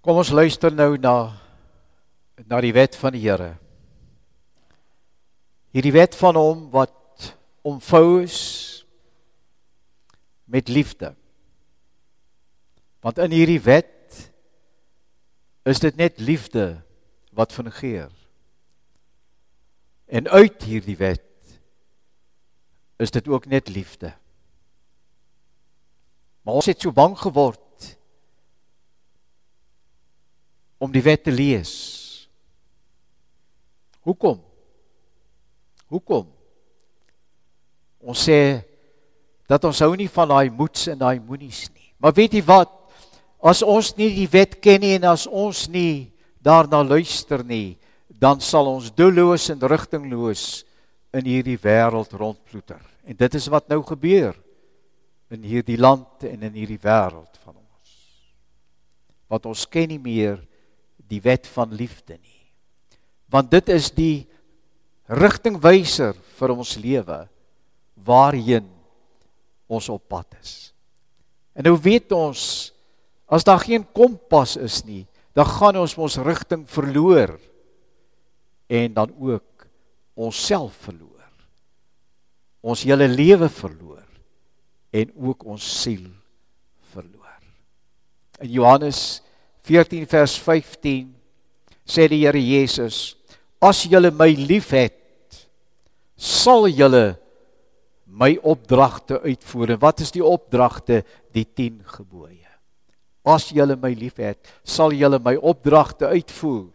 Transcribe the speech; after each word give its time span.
Kom 0.00 0.16
ons 0.16 0.30
luister 0.32 0.72
nou 0.72 0.94
na 0.96 1.36
na 2.48 2.56
die 2.64 2.72
wet 2.72 2.94
van 2.96 3.12
die 3.12 3.20
Here. 3.20 3.50
Hierdie 5.76 5.92
wet 5.92 6.16
van 6.16 6.38
hom 6.40 6.62
wat 6.72 7.26
omvou 7.68 8.22
is 8.24 8.38
met 10.48 10.72
liefde. 10.72 11.12
Want 13.04 13.20
in 13.20 13.36
hierdie 13.36 13.60
wet 13.60 14.16
is 15.68 15.84
dit 15.84 16.00
net 16.00 16.16
liefde 16.16 16.80
wat 17.36 17.52
fungeer. 17.52 18.08
En 20.08 20.32
uit 20.32 20.64
hierdie 20.64 20.96
wet 20.96 21.28
is 22.96 23.12
dit 23.12 23.28
ook 23.28 23.46
net 23.52 23.68
liefde. 23.68 24.14
Maar 26.40 26.56
ons 26.56 26.72
het 26.72 26.80
so 26.80 26.88
bang 26.88 27.18
geword 27.20 27.60
om 30.80 30.90
die 30.92 31.04
wet 31.04 31.26
te 31.28 31.32
lees. 31.32 31.72
Hoekom? 34.00 34.40
Hoekom? 35.92 36.24
Ons 38.00 38.24
sê 38.24 38.40
dat 39.50 39.64
ons 39.68 39.82
hou 39.84 39.92
nie 39.98 40.08
van 40.08 40.30
daai 40.30 40.48
moets 40.48 40.88
en 40.88 41.00
daai 41.02 41.20
moenies 41.20 41.66
nie. 41.74 41.90
Maar 42.00 42.16
weet 42.16 42.38
jy 42.38 42.44
wat? 42.48 42.72
As 43.44 43.60
ons 43.64 43.92
nie 43.98 44.08
die 44.16 44.28
wet 44.30 44.56
ken 44.64 44.80
nie 44.80 44.94
en 44.96 45.10
as 45.10 45.26
ons 45.26 45.66
nie 45.68 46.08
daarna 46.40 46.80
luister 46.86 47.44
nie, 47.44 47.76
dan 48.08 48.40
sal 48.40 48.68
ons 48.72 48.88
doelloos 48.92 49.50
en 49.52 49.60
rigtingloos 49.60 50.44
in 51.16 51.26
hierdie 51.26 51.58
wêreld 51.60 52.12
rondploeter. 52.16 52.80
En 53.04 53.16
dit 53.16 53.36
is 53.36 53.48
wat 53.52 53.68
nou 53.68 53.82
gebeur 53.84 54.36
in 55.32 55.44
hierdie 55.46 55.78
land 55.80 56.24
en 56.28 56.44
in 56.48 56.56
hierdie 56.56 56.80
wêreld 56.80 57.40
van 57.44 57.56
ons. 57.56 57.96
Want 59.30 59.48
ons 59.50 59.66
ken 59.68 59.90
nie 59.92 60.00
meer 60.00 60.40
die 61.10 61.20
wet 61.24 61.48
van 61.50 61.74
liefde 61.74 62.16
nie. 62.16 62.40
Want 63.30 63.50
dit 63.50 63.68
is 63.74 63.90
die 63.94 64.26
rigtingwyser 65.10 66.14
vir 66.38 66.54
ons 66.54 66.76
lewe 66.78 67.24
waarheen 68.06 68.68
ons 69.70 69.88
op 69.90 70.02
pad 70.10 70.38
is. 70.40 70.72
En 71.54 71.66
nou 71.66 71.76
weet 71.82 72.12
ons 72.14 72.42
as 73.30 73.46
daar 73.46 73.62
geen 73.62 73.84
kompas 73.94 74.56
is 74.58 74.80
nie, 74.86 75.04
dan 75.34 75.46
gaan 75.46 75.78
ons 75.78 75.94
ons 75.98 76.18
rigting 76.26 76.64
verloor 76.66 77.36
en 78.70 78.94
dan 78.94 79.12
ook 79.18 79.66
onsself 80.18 80.74
verloor. 80.86 81.08
Ons 82.60 82.82
hele 82.86 83.06
lewe 83.08 83.48
verloor 83.48 84.06
en 84.90 85.12
ook 85.14 85.46
ons 85.46 85.64
siel 85.82 86.06
verloor. 86.90 87.38
In 88.42 88.50
Johannes 88.50 89.22
14 89.70 90.06
vers 90.10 90.34
15 90.42 91.12
sê 91.86 92.08
die 92.10 92.24
Here 92.24 92.40
Jesus: 92.42 93.14
As 93.62 93.84
julle 93.86 94.10
my 94.10 94.32
liefhet, 94.34 94.96
sal 96.18 96.66
julle 96.66 97.14
my 98.10 98.32
opdragte 98.42 99.20
uitvoer. 99.22 99.76
En 99.76 99.82
wat 99.84 100.02
is 100.02 100.10
die 100.10 100.24
opdragte? 100.26 101.04
Die 101.30 101.46
10 101.46 101.84
gebooie. 101.86 102.50
As 103.22 103.50
julle 103.54 103.76
my 103.78 103.92
liefhet, 103.94 104.42
sal 104.66 104.90
julle 104.96 105.20
my 105.22 105.36
opdragte 105.38 106.10
uitvoer. 106.10 106.66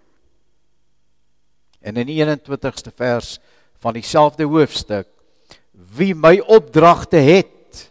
En 1.84 2.00
in 2.00 2.08
die 2.08 2.22
21ste 2.24 2.96
vers 2.96 3.36
van 3.84 3.98
dieselfde 4.00 4.48
hoofstuk: 4.48 5.10
Wie 5.98 6.14
my 6.16 6.38
opdragte 6.40 7.20
het 7.20 7.90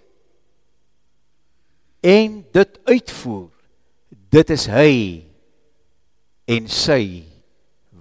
en 2.01 2.41
dit 2.53 2.81
uitvoer, 2.89 3.54
dit 4.35 4.51
is 4.51 4.65
hy 4.67 4.95
en 6.51 6.67
sy 6.71 7.05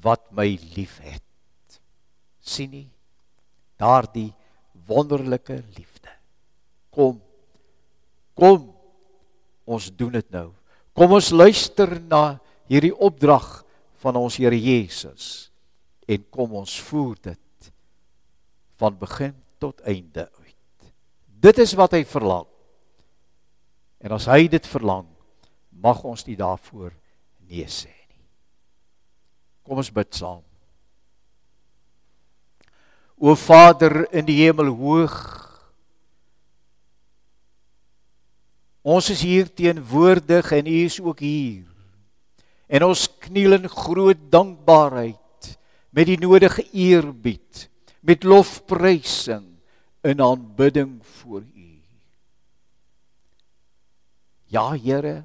wat 0.04 0.26
my 0.34 0.56
liefhet. 0.74 1.22
sien 2.44 2.72
nie 2.74 2.88
daardie 3.80 4.32
wonderlike 4.88 5.62
liefde. 5.78 6.12
Kom. 6.92 7.22
Kom. 8.36 8.66
Ons 9.64 9.88
doen 9.96 10.12
dit 10.12 10.28
nou. 10.34 10.50
Kom 10.92 11.16
ons 11.16 11.30
luister 11.32 11.96
na 12.02 12.40
hierdie 12.68 12.94
opdrag 12.94 13.64
van 14.04 14.20
ons 14.20 14.36
Here 14.42 14.58
Jesus 14.60 15.50
en 16.04 16.26
kom 16.34 16.58
ons 16.60 16.74
voer 16.90 17.16
dit 17.30 17.72
van 18.82 18.98
begin 19.00 19.32
tot 19.64 19.80
einde 19.88 20.28
uit. 20.28 20.92
Dit 21.44 21.64
is 21.64 21.72
wat 21.80 21.96
hy 21.96 22.04
verlang. 22.08 22.48
En 24.04 24.18
as 24.18 24.28
hy 24.28 24.50
dit 24.52 24.68
verlang, 24.68 25.08
mag 25.84 26.00
ons 26.08 26.24
nie 26.28 26.38
daarvoor 26.40 26.94
nee 27.50 27.68
sê 27.68 27.92
nie. 27.92 28.24
Kom 29.68 29.80
ons 29.84 29.92
bid 29.92 30.16
saam. 30.16 30.44
O 33.20 33.36
Vader 33.40 34.04
in 34.12 34.26
die 34.28 34.40
hemel 34.42 34.72
hoog. 34.76 35.18
Ons 38.84 39.12
is 39.14 39.22
hier 39.24 39.48
teenwoordig 39.48 40.50
en 40.56 40.68
U 40.68 40.78
is 40.84 41.00
ook 41.00 41.24
hier. 41.24 41.68
En 42.68 42.88
ons 42.90 43.06
kniel 43.24 43.56
in 43.60 43.70
groot 43.72 44.20
dankbaarheid 44.32 45.20
met 45.94 46.10
die 46.10 46.18
nodige 46.18 46.66
eerbied, 46.74 47.68
met 48.02 48.26
lofprysing 48.26 49.46
in 50.04 50.24
aanbidding 50.24 50.98
voor 51.20 51.44
U. 51.44 51.70
Ja, 54.52 54.74
Here. 54.74 55.24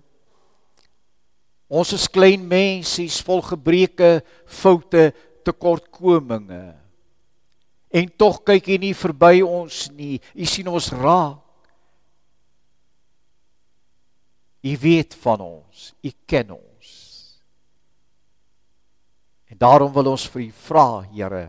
Ons 1.69 1.93
is 1.93 2.09
klein 2.09 2.47
mensies 2.49 3.21
vol 3.25 3.43
gebreke, 3.45 4.23
foute, 4.49 5.11
tekortkominge. 5.45 6.73
En 7.89 8.09
tog 8.21 8.41
kyk 8.45 8.73
U 8.73 8.79
nie 8.81 8.95
verby 8.97 9.43
ons 9.45 9.87
nie. 9.97 10.17
U 10.37 10.49
sien 10.49 10.69
ons 10.69 10.89
raak. 10.97 11.45
U 14.65 14.73
weet 14.81 15.15
van 15.23 15.45
ons. 15.45 15.93
U 16.05 16.11
ken 16.29 16.57
ons. 16.57 16.89
En 19.49 19.57
daarom 19.61 19.93
wil 19.93 20.13
ons 20.13 20.27
vir 20.29 20.49
U 20.49 20.51
vra, 20.67 20.89
Here, 21.09 21.45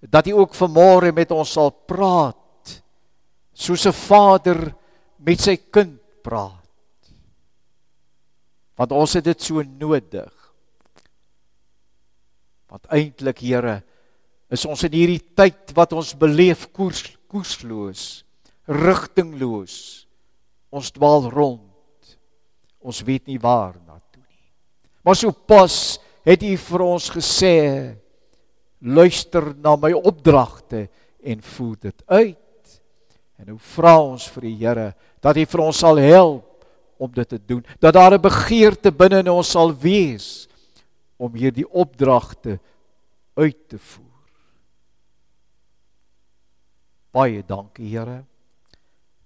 dat 0.00 0.26
U 0.26 0.38
ook 0.42 0.56
vanmôre 0.58 1.12
met 1.14 1.30
ons 1.30 1.52
sal 1.54 1.70
praat 1.70 2.38
soos 3.54 3.86
'n 3.86 3.92
vader 3.92 4.74
met 5.18 5.38
sy 5.40 5.56
kind 5.70 6.00
praat. 6.22 6.61
Want 8.78 8.94
ons 8.96 9.16
het 9.18 9.24
dit 9.26 9.42
so 9.44 9.62
nodig. 9.62 10.32
Want 12.72 12.88
eintlik, 12.94 13.42
Here, 13.44 13.82
is 14.52 14.64
ons 14.68 14.84
in 14.88 14.94
hierdie 14.96 15.22
tyd 15.36 15.72
wat 15.76 15.92
ons 15.96 16.14
beleef 16.18 16.68
koers 16.76 17.04
koersloos, 17.32 18.22
rigtingloos. 18.68 19.76
Ons 20.72 20.92
dwaal 20.92 21.30
rond. 21.32 22.16
Ons 22.84 23.00
weet 23.06 23.24
nie 23.30 23.38
waar 23.40 23.76
na 23.86 23.96
toe 24.12 24.20
nie. 24.20 24.48
Maar 25.04 25.16
so 25.16 25.32
pas 25.32 25.76
het 26.26 26.44
U 26.44 26.52
vir 26.66 26.84
ons 26.84 27.08
gesê, 27.14 27.56
luister 28.82 29.52
na 29.62 29.76
my 29.78 29.92
opdragte 29.96 30.86
en 31.22 31.44
voer 31.54 31.76
dit 31.88 32.04
uit. 32.10 32.78
En 33.38 33.52
nou 33.52 33.58
vra 33.72 33.96
ons 34.02 34.26
vir 34.34 34.48
die 34.48 34.56
Here 34.60 34.88
dat 35.22 35.38
hy 35.38 35.46
vir 35.48 35.64
ons 35.64 35.80
sal 35.84 36.00
help 36.02 36.51
om 37.02 37.10
dit 37.10 37.28
te 37.28 37.40
doen. 37.44 37.64
Dat 37.78 37.92
daar 37.92 38.14
'n 38.14 38.20
begeerte 38.20 38.92
binne 38.92 39.18
in 39.18 39.30
ons 39.30 39.50
sal 39.50 39.74
wees 39.76 40.48
om 41.16 41.34
hierdie 41.34 41.68
opdragte 41.68 42.60
uit 43.34 43.68
te 43.68 43.78
voer. 43.78 44.06
Baie 47.10 47.42
dankie 47.46 47.98
Here 47.98 48.24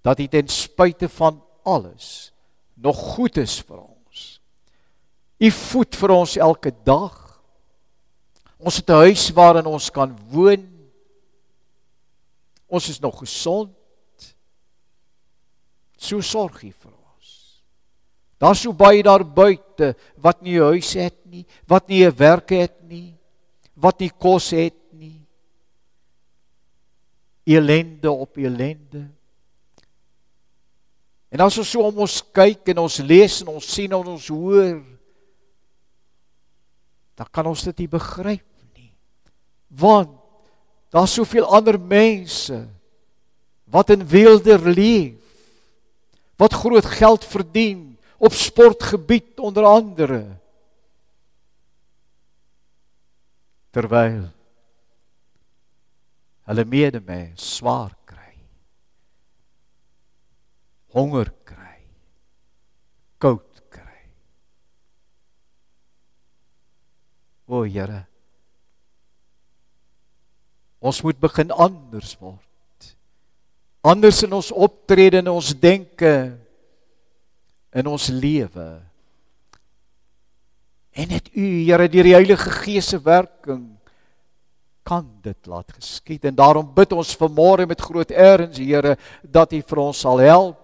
dat 0.00 0.20
U 0.20 0.26
ten 0.26 0.48
spyte 0.48 1.08
van 1.08 1.44
alles 1.62 2.32
nog 2.74 2.96
goed 2.96 3.36
is 3.36 3.60
vir 3.60 3.80
ons. 3.80 4.40
U 5.38 5.50
voed 5.50 5.96
vir 5.96 6.10
ons 6.10 6.36
elke 6.36 6.72
dag. 6.84 7.42
Ons 8.56 8.76
het 8.76 8.88
'n 8.88 8.92
huis 8.92 9.30
waarin 9.30 9.66
ons 9.66 9.90
kan 9.90 10.16
woon. 10.30 10.88
Ons 12.66 12.88
is 12.88 13.00
nog 13.00 13.18
gesond. 13.18 13.74
So 15.96 16.20
sorg 16.20 16.62
U 16.62 16.72
vir 16.72 16.90
ons. 16.90 16.95
Daar's 18.38 18.60
so 18.60 18.72
baie 18.72 19.02
daar 19.02 19.24
buite 19.24 19.94
wat 20.16 20.42
nie 20.42 20.58
'n 20.58 20.62
huis 20.62 20.92
het 20.92 21.16
nie, 21.24 21.46
wat 21.66 21.88
nie 21.88 22.04
'n 22.04 22.16
werk 22.16 22.50
het 22.50 22.82
nie, 22.82 23.16
wat 23.74 23.98
nie 23.98 24.10
kos 24.10 24.50
het 24.50 24.74
elende 27.46 28.10
op 28.10 28.36
elende. 28.36 29.06
En 31.30 31.42
as 31.44 31.58
ons 31.60 31.70
so 31.70 31.84
om 31.86 32.02
ons 32.06 32.18
kyk 32.34 32.72
en 32.72 32.82
ons 32.86 32.98
lees 33.06 33.40
en 33.44 33.52
ons 33.54 33.66
sien 33.72 33.92
en 33.92 34.12
ons 34.16 34.28
hoor, 34.34 34.80
dan 37.16 37.28
kan 37.30 37.46
ons 37.46 37.62
dit 37.68 37.84
nie 37.84 37.90
begryp 37.90 38.46
nie. 38.74 38.90
Want 39.78 40.10
daar's 40.94 41.14
soveel 41.14 41.46
ander 41.46 41.78
mense 41.78 42.64
wat 43.70 43.90
in 43.94 44.02
weelde 44.06 44.58
leef, 44.66 45.22
wat 46.36 46.54
groot 46.54 46.86
geld 46.98 47.24
verdien 47.24 47.95
op 48.18 48.32
sportgebied 48.32 49.38
onder 49.38 49.64
andere. 49.64 50.22
Terwyl 53.70 54.24
hulle 56.46 56.64
medemens 56.64 57.56
swaar 57.56 57.92
kry. 58.04 58.32
Honger 60.94 61.32
kry. 61.44 61.80
Koud 63.18 63.62
kry. 63.68 64.02
O 67.46 67.64
Here, 67.66 68.04
ons 70.78 71.02
moet 71.02 71.18
begin 71.20 71.50
anders 71.50 72.14
word. 72.22 72.40
Anders 73.86 74.22
in 74.22 74.34
ons 74.34 74.50
optrede 74.54 75.20
en 75.20 75.34
ons 75.34 75.52
denke 75.58 76.12
in 77.76 77.88
ons 77.90 78.08
lewe. 78.08 78.68
En 80.96 81.10
net 81.12 81.28
U, 81.36 81.44
Here, 81.44 81.88
deur 81.92 82.08
die 82.08 82.16
Heilige 82.16 82.52
Gees 82.62 82.88
se 82.94 83.00
werking 83.04 83.74
kan 84.86 85.04
dit 85.20 85.48
laat 85.50 85.74
geskied. 85.76 86.24
En 86.24 86.36
daarom 86.38 86.68
bid 86.72 86.94
ons 86.96 87.16
vanmôre 87.20 87.66
met 87.68 87.82
groot 87.82 88.10
erns 88.10 88.60
Here 88.62 88.96
dat 89.22 89.52
U 89.52 89.60
vir 89.60 89.82
ons 89.82 90.00
sal 90.06 90.22
help. 90.24 90.62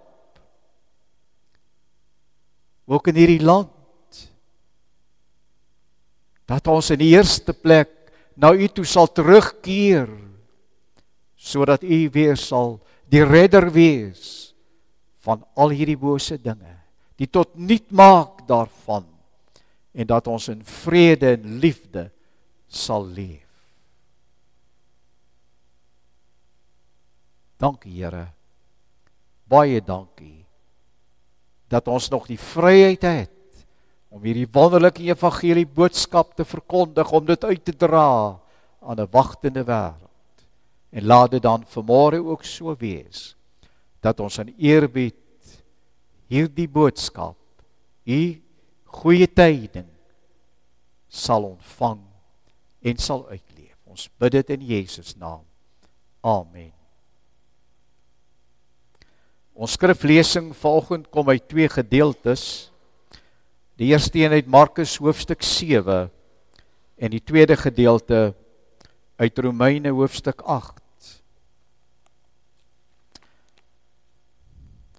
Ook 2.88 3.12
in 3.12 3.20
hierdie 3.20 3.44
land. 3.44 3.70
Dat 6.48 6.66
ons 6.70 6.90
in 6.94 7.00
die 7.02 7.12
eerste 7.12 7.52
plek 7.52 7.92
na 8.34 8.54
U 8.54 8.68
toe 8.72 8.86
sal 8.88 9.10
terugkeer 9.12 10.08
sodat 11.36 11.82
U 11.82 11.98
weer 12.14 12.38
sal 12.38 12.78
die 13.10 13.24
redder 13.26 13.66
wees 13.74 14.54
van 15.26 15.42
al 15.58 15.74
hierdie 15.74 15.98
bose 15.98 16.38
dinge 16.38 16.81
die 17.22 17.30
tot 17.30 17.54
nut 17.54 17.86
maak 17.94 18.42
daarvan 18.48 19.06
en 19.92 20.08
dat 20.10 20.26
ons 20.26 20.48
in 20.50 20.64
vrede 20.66 21.36
en 21.36 21.56
liefde 21.62 22.08
sal 22.66 23.06
leef 23.06 23.52
Dankie 27.62 27.94
Here. 27.94 28.26
Baie 29.46 29.78
dankie 29.84 30.40
dat 31.70 31.86
ons 31.88 32.10
nog 32.12 32.26
die 32.28 32.40
vryheid 32.40 33.04
het 33.06 33.38
om 34.12 34.24
hierdie 34.26 34.48
wonderlike 34.52 35.06
evangelie 35.06 35.64
boodskap 35.64 36.34
te 36.36 36.44
verkondig, 36.44 37.08
om 37.16 37.24
dit 37.24 37.44
uit 37.48 37.62
te 37.64 37.72
dra 37.72 38.36
aan 38.82 39.00
'n 39.00 39.08
wagtende 39.10 39.64
wêreld. 39.64 40.36
En 40.90 41.04
laat 41.04 41.30
dit 41.30 41.42
dan 41.42 41.64
vanmôre 41.64 42.20
ook 42.20 42.44
so 42.44 42.76
wees 42.76 43.36
dat 44.00 44.20
ons 44.20 44.38
in 44.38 44.54
eerbied 44.58 45.14
hierdie 46.32 46.68
boodskap, 46.70 47.36
u 48.08 48.20
goeie 49.02 49.28
tyding 49.28 49.88
sal 51.12 51.44
ontvang 51.52 52.00
en 52.82 53.00
sal 53.00 53.26
uitleef. 53.28 53.76
Ons 53.92 54.08
bid 54.16 54.32
dit 54.38 54.54
in 54.56 54.62
Jesus 54.72 55.12
naam. 55.20 55.44
Amen. 56.24 56.72
Ons 59.52 59.76
skriflesing 59.76 60.54
vanoggend 60.56 61.10
kom 61.12 61.28
uit 61.28 61.44
twee 61.50 61.68
gedeeltes. 61.68 62.70
Die 63.76 63.90
eerste 63.92 64.22
een 64.22 64.32
uit 64.32 64.48
Markus 64.48 64.96
hoofstuk 64.96 65.44
7 65.44 66.08
en 66.96 67.12
die 67.12 67.20
tweede 67.20 67.56
gedeelte 67.60 68.32
uit 69.20 69.38
Romeine 69.38 69.92
hoofstuk 69.92 70.40
8. 70.40 70.80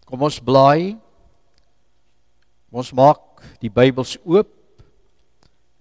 Kom 0.06 0.22
ons 0.22 0.38
blaai. 0.38 1.02
Ons 2.74 2.90
maak 2.98 3.44
die 3.62 3.70
Bybels 3.70 4.16
oop 4.26 4.50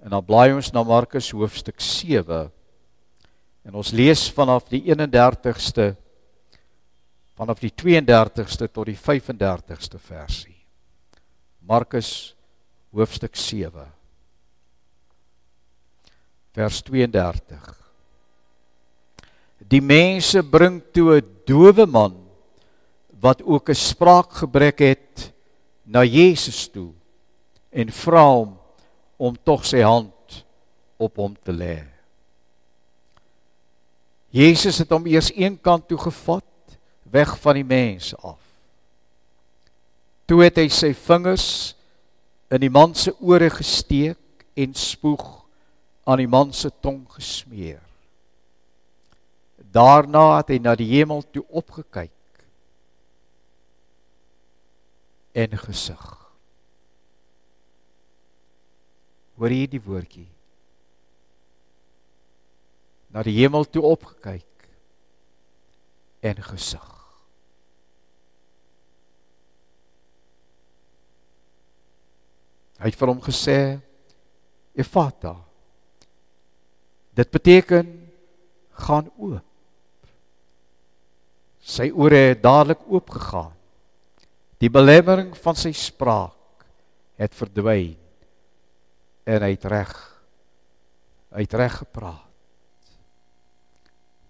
en 0.03 0.13
dan 0.13 0.25
blaai 0.27 0.53
ons 0.53 0.69
na 0.75 0.83
Markus 0.85 1.31
hoofstuk 1.33 1.81
7. 1.81 2.51
En 3.65 3.79
ons 3.81 3.93
lees 3.97 4.27
vanaf 4.37 4.69
die 4.69 4.83
31ste 4.91 5.95
vanaf 7.39 7.63
die 7.63 7.73
32ste 7.73 8.69
tot 8.69 8.87
die 8.87 8.99
35ste 8.99 9.99
versie. 9.99 10.59
Markus 11.65 12.35
hoofstuk 12.93 13.39
7 13.41 13.89
vers 16.53 16.83
32. 16.85 17.71
Die 19.73 19.81
mense 19.81 20.43
bring 20.45 20.83
toe 20.93 21.23
'n 21.23 21.27
dowe 21.47 21.87
man 21.87 22.21
wat 23.09 23.41
ook 23.43 23.71
'n 23.71 23.75
spraakgebrek 23.75 24.79
het 24.79 25.32
na 25.85 26.05
Jesus 26.05 26.69
toe 26.71 26.93
en 27.73 27.91
vra 27.93 28.25
hom 28.29 28.55
om 29.17 29.37
tog 29.37 29.65
sy 29.67 29.83
hand 29.85 30.43
op 31.03 31.19
hom 31.19 31.35
te 31.43 31.55
lê. 31.55 31.81
Jesus 34.33 34.81
het 34.81 34.93
hom 34.93 35.07
eers 35.11 35.31
een 35.37 35.59
kant 35.61 35.89
toe 35.89 35.99
gevat 36.01 36.79
weg 37.13 37.35
van 37.43 37.59
die 37.59 37.67
mens 37.67 38.15
af. 38.17 38.41
Toe 40.27 40.41
het 40.47 40.57
hy 40.63 40.69
sy 40.73 40.93
vingers 40.97 41.47
in 42.53 42.63
die 42.65 42.73
man 42.73 42.95
se 42.97 43.13
ore 43.21 43.51
gesteek 43.53 44.47
en 44.57 44.75
spoeg 44.77 45.25
aan 46.09 46.23
die 46.23 46.31
man 46.31 46.53
se 46.57 46.71
tong 46.81 47.05
gesmeer. 47.13 47.83
Daarna 49.73 50.39
het 50.39 50.53
hy 50.53 50.59
na 50.61 50.75
die 50.77 50.89
hemel 50.91 51.23
toe 51.33 51.45
opgekyk 51.49 52.13
en 55.33 55.59
gesig. 55.59 56.05
Hoor 59.41 59.53
jy 59.53 59.67
die 59.73 59.83
woordjie? 59.83 60.29
Na 63.13 63.25
die 63.25 63.35
hemel 63.41 63.65
toe 63.69 63.83
opgekyk 63.85 64.67
en 66.23 66.43
gesig. 66.47 66.89
Hy 72.83 72.91
het 72.91 72.99
vir 72.99 73.11
hom 73.13 73.23
gesê: 73.23 73.59
"Efata." 74.75 75.37
Dit 77.15 77.31
beteken 77.31 78.11
gaan 78.83 79.11
oop. 79.17 79.45
Sy 81.63 81.91
ore 81.95 82.17
het 82.33 82.43
dadelik 82.43 82.81
oopgegaan. 82.89 83.53
Die 84.63 84.71
belemmering 84.71 85.33
van 85.43 85.59
sy 85.59 85.73
spraak 85.75 86.67
het 87.19 87.35
verdwyn 87.35 87.97
en 89.27 89.43
hy 89.43 89.55
het 89.57 89.65
reg 89.71 89.91
hy 91.33 91.47
het 91.47 91.57
reg 91.57 91.79
gepraat. 91.81 92.29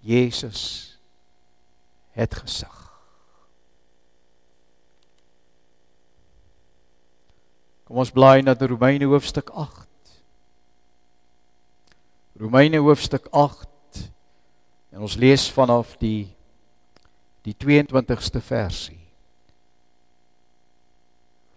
Jesus 0.02 0.62
het 2.16 2.34
gesig. 2.34 2.78
Kom 7.84 8.00
ons 8.00 8.14
blaai 8.14 8.40
na 8.42 8.54
Romeine 8.56 9.10
hoofstuk 9.10 9.50
8. 9.50 9.88
Romeine 12.40 12.80
hoofstuk 12.80 13.28
8 13.36 14.08
en 14.94 15.04
ons 15.04 15.18
lees 15.20 15.50
vanaf 15.52 15.98
die 16.00 16.32
die 17.42 17.56
22ste 17.58 18.40
versie. 18.40 19.01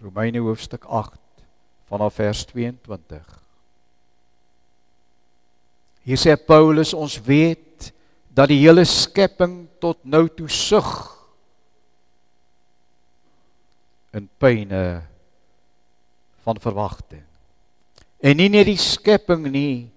Romeine 0.05 0.39
hoofstuk 0.39 0.83
8 0.85 1.17
vanaf 1.89 2.13
vers 2.13 2.43
22. 2.45 3.25
Hier 6.05 6.19
sê 6.21 6.35
Paulus 6.37 6.91
ons 6.93 7.15
weet 7.25 7.89
dat 8.29 8.51
die 8.51 8.59
hele 8.61 8.83
skepping 8.85 9.63
tot 9.81 10.03
nou 10.05 10.27
toe 10.29 10.49
sug 10.51 10.91
in 14.13 14.27
pyne 14.37 14.83
van 16.45 16.61
verwagting. 16.61 17.25
En 18.21 18.37
nie 18.37 18.51
net 18.53 18.69
die 18.69 18.77
skepping 18.77 19.49
nie, 19.49 19.89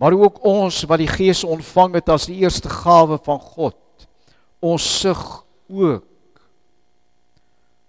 maar 0.00 0.16
ook 0.16 0.40
ons 0.40 0.80
wat 0.88 1.04
die 1.04 1.10
Gees 1.10 1.44
ontvang 1.44 2.00
het 2.00 2.08
as 2.16 2.30
die 2.32 2.40
eerste 2.40 2.72
gawe 2.72 3.20
van 3.28 3.44
God. 3.52 4.08
Ons 4.64 4.88
sug 5.04 5.20
ook. 5.68 6.08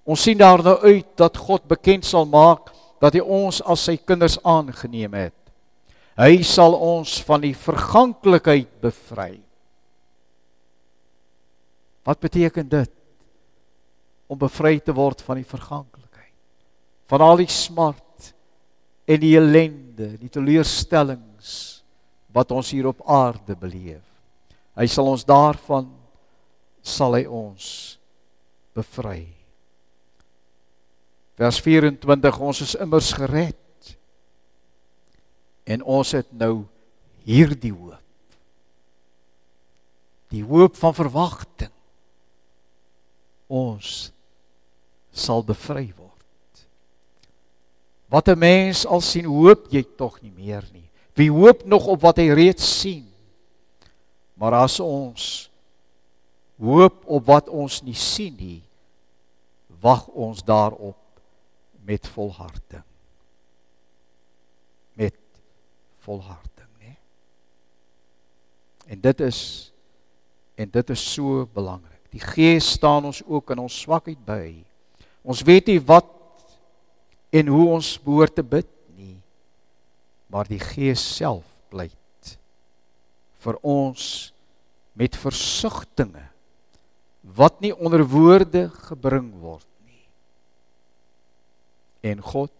Ons 0.05 0.21
sien 0.27 0.37
daarna 0.37 0.77
uit 0.85 1.07
dat 1.17 1.37
God 1.37 1.65
bekend 1.67 2.05
sal 2.05 2.27
maak 2.29 2.69
dat 3.01 3.17
hy 3.17 3.23
ons 3.23 3.61
as 3.65 3.87
sy 3.89 3.97
kinders 3.97 4.37
aangeneem 4.45 5.17
het. 5.17 5.37
Hy 6.15 6.39
sal 6.47 6.77
ons 6.77 7.17
van 7.27 7.41
die 7.43 7.55
verganklikheid 7.57 8.69
bevry. 8.81 9.33
Wat 12.05 12.21
beteken 12.21 12.69
dit 12.69 12.93
om 14.29 14.39
bevry 14.39 14.77
te 14.79 14.93
word 14.95 15.25
van 15.25 15.41
die 15.41 15.49
verganklikheid? 15.49 16.05
van 17.05 17.21
al 17.21 17.39
die 17.41 17.51
smart 17.51 18.33
en 19.05 19.21
die 19.21 19.35
ellende, 19.37 20.15
die 20.17 20.31
teleurstellings 20.33 21.51
wat 22.35 22.51
ons 22.51 22.71
hier 22.73 22.89
op 22.89 23.03
aarde 23.07 23.55
beleef. 23.57 24.03
Hy 24.75 24.87
sal 24.91 25.11
ons 25.13 25.25
daarvan 25.27 25.87
sal 26.85 27.15
hy 27.17 27.23
ons 27.29 27.67
bevry. 28.75 29.23
Vers 31.35 31.59
24 31.59 32.39
ons 32.39 32.61
is 32.63 32.75
immers 32.79 33.11
gered. 33.15 33.91
En 35.67 35.83
ons 35.83 36.11
het 36.15 36.27
nou 36.31 36.63
hierdie 37.27 37.73
hoop. 37.73 38.01
Die 40.31 40.43
hoop 40.45 40.75
van 40.79 40.95
verwagting. 40.95 41.73
Ons 43.51 44.11
sal 45.15 45.43
bevry 45.45 45.89
word. 45.95 46.11
Wat 48.09 48.27
'n 48.29 48.39
mens 48.39 48.85
al 48.85 49.01
sien, 49.01 49.25
hoop 49.25 49.67
jy 49.71 49.83
tog 49.97 50.21
nie 50.21 50.31
meer 50.31 50.63
nie. 50.71 50.89
Wie 51.13 51.31
hoop 51.31 51.65
nog 51.65 51.87
op 51.87 52.01
wat 52.01 52.17
hy 52.17 52.33
reeds 52.33 52.79
sien? 52.79 53.11
Maar 54.33 54.53
as 54.53 54.79
ons 54.79 55.49
hoop 56.59 57.05
op 57.05 57.25
wat 57.25 57.49
ons 57.49 57.81
nie 57.81 57.95
sien 57.95 58.35
nie, 58.35 58.61
wag 59.79 60.07
ons 60.07 60.43
daarop 60.43 61.04
met 61.85 62.07
volharding. 62.07 62.83
Met 64.93 65.15
volharding, 65.97 66.69
né? 66.79 66.95
En 68.87 69.01
dit 69.01 69.19
is 69.19 69.71
en 70.55 70.69
dit 70.71 70.89
is 70.89 71.13
so 71.13 71.45
belangrik. 71.53 71.99
Die 72.09 72.23
Gees 72.23 72.69
staan 72.71 73.05
ons 73.05 73.19
ook 73.25 73.51
in 73.51 73.59
ons 73.59 73.79
swakheid 73.81 74.21
by. 74.25 74.63
Ons 75.21 75.41
weet 75.43 75.67
nie 75.67 75.81
wat 75.83 76.07
en 77.35 77.51
hoe 77.51 77.65
ons 77.75 77.89
behoort 77.99 78.37
te 78.37 78.43
bid 78.43 78.69
nie. 78.95 79.17
Maar 80.31 80.47
die 80.47 80.61
Gees 80.61 81.03
self 81.15 81.43
pleit 81.69 82.37
vir 83.45 83.59
ons 83.61 84.31
met 84.97 85.17
versigtings 85.19 86.31
wat 87.35 87.59
nie 87.61 87.73
onder 87.73 88.03
woorde 88.05 88.67
gebring 88.87 89.31
word. 89.41 89.65
En 92.05 92.21
God 92.21 92.53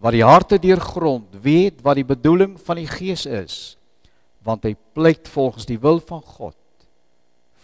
wat 0.00 0.16
die 0.16 0.24
harte 0.24 0.56
deurgrond 0.60 1.34
weet 1.44 1.82
wat 1.84 1.98
die 2.00 2.08
bedoeling 2.08 2.54
van 2.64 2.80
die 2.80 2.88
Gees 2.88 3.26
is, 3.28 3.56
want 4.40 4.64
hy 4.64 4.72
pleit 4.96 5.28
volgens 5.28 5.68
die 5.68 5.76
wil 5.80 6.00
van 6.00 6.22
God 6.24 6.56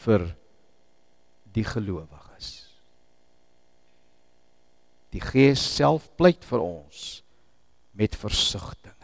vir 0.04 0.28
die 1.56 1.64
gelowiges. 1.64 2.50
Die 5.16 5.24
Gees 5.24 5.64
self 5.64 6.10
pleit 6.20 6.44
vir 6.44 6.60
ons 6.60 7.06
met 7.96 8.18
versigtings 8.20 8.96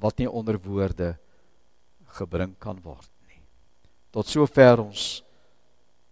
wat 0.00 0.18
nie 0.20 0.28
onder 0.28 0.58
woorde 0.60 1.14
gebring 2.18 2.54
kan 2.60 2.78
word 2.84 3.10
nie. 3.28 3.40
Tot 4.12 4.28
sover 4.28 4.82
ons 4.84 5.22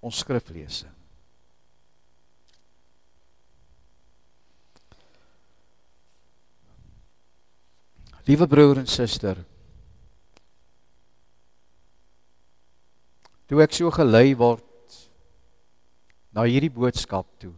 ons 0.05 0.21
skriflesing. 0.21 0.93
Liewe 8.25 8.47
broer 8.49 8.81
en 8.81 8.89
suster. 8.89 9.37
Toe 13.45 13.61
ek 13.61 13.75
so 13.77 13.91
gelei 13.93 14.33
word 14.41 14.97
na 16.33 16.47
hierdie 16.49 16.73
boodskap 16.73 17.29
toe. 17.43 17.53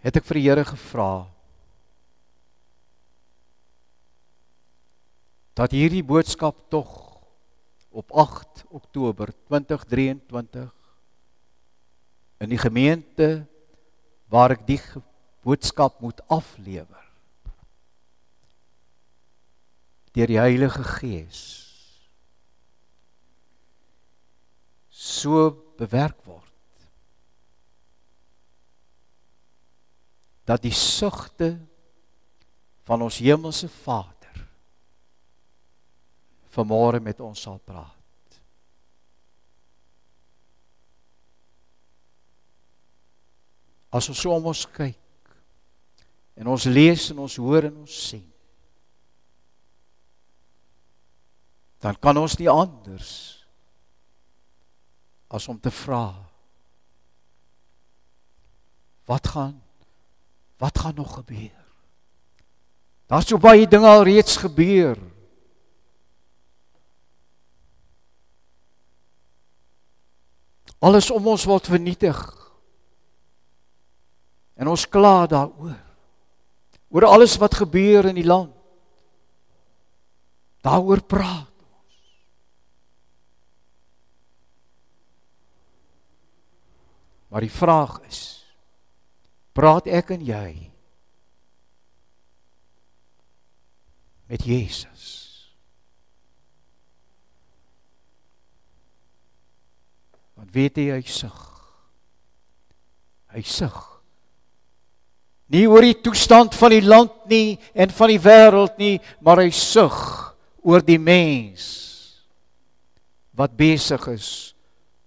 Het 0.00 0.16
ek 0.16 0.24
vir 0.30 0.40
die 0.40 0.46
Here 0.46 0.64
gevra 0.64 1.10
dat 5.58 5.74
hierdie 5.74 6.04
boodskap 6.06 6.68
tog 6.70 6.88
op 7.90 8.14
8 8.14 8.62
Oktober 8.70 9.32
2023 9.50 10.68
in 12.46 12.52
die 12.52 12.60
gemeente 12.62 13.28
waar 14.30 14.54
ek 14.54 14.62
die 14.68 14.78
boodskap 15.46 16.00
moet 16.00 16.20
aflewer 16.28 17.06
deur 20.16 20.26
die 20.26 20.40
Heilige 20.40 20.82
Gees 20.82 21.42
so 24.88 25.50
bewerk 25.78 26.18
word 26.26 26.44
dat 30.48 30.64
die 30.64 30.74
sugte 30.74 31.52
van 32.88 33.04
ons 33.04 33.20
hemelse 33.20 33.68
Vader 33.68 34.16
vanmôre 36.58 37.02
met 37.04 37.20
ons 37.20 37.40
sal 37.44 37.60
praat. 37.62 37.94
As 43.94 44.08
ons 44.08 44.18
so 44.20 44.32
om 44.34 44.48
ons 44.50 44.64
kyk 44.72 44.96
en 46.38 46.50
ons 46.54 46.68
lees 46.70 47.08
en 47.12 47.24
ons 47.26 47.38
hoor 47.42 47.68
en 47.68 47.80
ons 47.82 48.00
sien 48.08 48.24
dan 51.82 51.98
kan 52.02 52.18
ons 52.18 52.38
nie 52.40 52.50
anders 52.50 53.12
as 55.28 55.46
om 55.50 55.58
te 55.60 55.70
vra 55.84 56.06
wat 59.08 59.32
gaan 59.34 59.56
wat 60.58 60.78
gaan 60.78 60.94
nog 60.94 61.14
gebeur? 61.14 61.64
Daar's 63.06 63.26
so 63.26 63.38
baie 63.38 63.68
dinge 63.68 63.86
al 63.86 64.02
reeds 64.02 64.36
gebeur. 64.36 64.98
Alles 70.78 71.10
om 71.10 71.26
ons 71.26 71.44
word 71.44 71.66
vernietig. 71.66 72.18
En 74.54 74.68
ons 74.68 74.88
kla 74.88 75.26
daaroor. 75.26 75.87
Oor 76.88 77.04
alles 77.04 77.36
wat 77.36 77.54
gebeur 77.54 78.08
in 78.08 78.16
die 78.16 78.26
land. 78.26 78.54
Daaroor 80.64 81.02
praat 81.04 81.52
ons. 81.62 81.98
Maar 87.28 87.44
die 87.44 87.52
vraag 87.52 88.00
is: 88.08 88.22
praat 89.52 89.86
ek 89.86 90.14
en 90.16 90.24
jy 90.24 90.50
met 94.28 94.44
Jesus? 94.44 95.06
Want 100.38 100.52
weet 100.56 100.80
jy 100.80 100.90
hy 100.96 101.04
sug. 101.04 101.38
Hy 103.34 103.44
sug. 103.44 103.97
Nie 105.48 105.64
oor 105.68 105.84
die 105.84 105.96
toestand 106.04 106.56
van 106.58 106.74
die 106.74 106.84
land 106.84 107.14
nie 107.30 107.56
en 107.72 107.92
van 107.94 108.12
die 108.12 108.20
wêreld 108.20 108.76
nie, 108.80 108.98
maar 109.24 109.40
hy 109.40 109.48
sug 109.54 109.96
oor 110.60 110.84
die 110.84 111.00
mens 111.00 111.64
wat 113.38 113.56
besig 113.56 114.02
is 114.12 114.28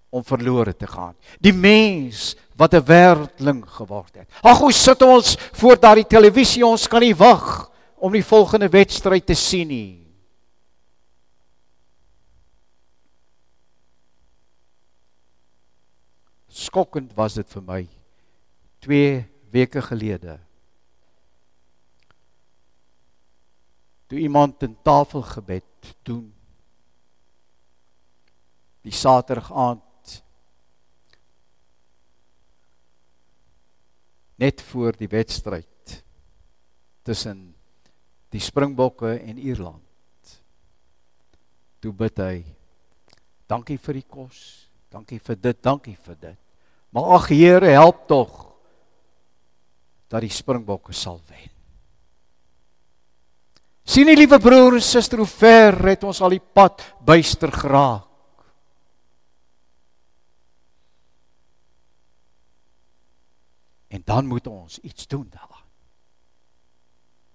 om 0.10 0.24
verlore 0.26 0.74
te 0.74 0.88
gaan. 0.90 1.14
Die 1.40 1.54
mens 1.54 2.36
wat 2.58 2.74
'n 2.74 2.84
wêreldling 2.86 3.64
geword 3.68 4.16
het. 4.16 4.28
Ag, 4.42 4.60
hoe 4.60 4.74
sit 4.74 5.02
ons 5.02 5.38
voor 5.54 5.80
daardie 5.80 6.08
televisie, 6.08 6.66
ons 6.66 6.88
kan 6.88 7.02
nie 7.02 7.16
wag 7.16 7.70
om 7.98 8.12
die 8.12 8.26
volgende 8.26 8.70
wedstryd 8.70 9.26
te 9.26 9.36
sien 9.36 9.68
nie. 9.68 10.02
skokkend 16.52 17.12
was 17.16 17.36
dit 17.40 17.48
vir 17.56 17.64
my 17.66 17.82
2 18.86 19.08
weke 19.52 19.82
gelede 19.82 20.40
toe 24.08 24.20
iemand 24.20 24.64
'n 24.64 24.78
tafelgebed 24.84 25.96
doen 26.04 26.34
die 28.82 28.92
saterdag 28.92 29.52
aand 29.52 30.24
net 34.36 34.62
voor 34.62 34.98
die 34.98 35.08
wedstryd 35.08 36.04
tussen 37.02 37.56
die 38.30 38.40
Springbokke 38.40 39.20
en 39.20 39.38
Ierland 39.38 40.42
toe 41.80 41.94
bid 41.94 42.18
hy 42.18 42.46
dankie 43.48 43.78
vir 43.78 43.94
die 43.94 44.08
kos 44.08 44.70
dankie 44.90 45.20
vir 45.20 45.36
dit 45.36 45.64
dankie 45.64 45.96
vir 45.96 46.16
dit 46.16 46.40
Maar 46.92 47.04
ag 47.04 47.28
Here, 47.28 47.66
help 47.66 48.08
tog 48.08 48.51
dat 50.12 50.26
die 50.26 50.34
Springbokke 50.34 50.94
sal 50.94 51.22
wen. 51.30 51.48
Sien 53.88 54.08
nie 54.08 54.18
liewe 54.20 54.40
broer 54.40 54.78
en 54.78 54.84
suster 54.84 55.22
hoe 55.24 55.28
ver 55.28 55.78
het 55.88 56.04
ons 56.08 56.20
al 56.22 56.36
die 56.36 56.44
pad 56.44 56.84
byster 57.08 57.52
geraak. 57.52 58.08
En 63.92 64.04
dan 64.08 64.28
moet 64.28 64.48
ons 64.48 64.80
iets 64.80 65.08
doen 65.08 65.28
daar. 65.32 65.60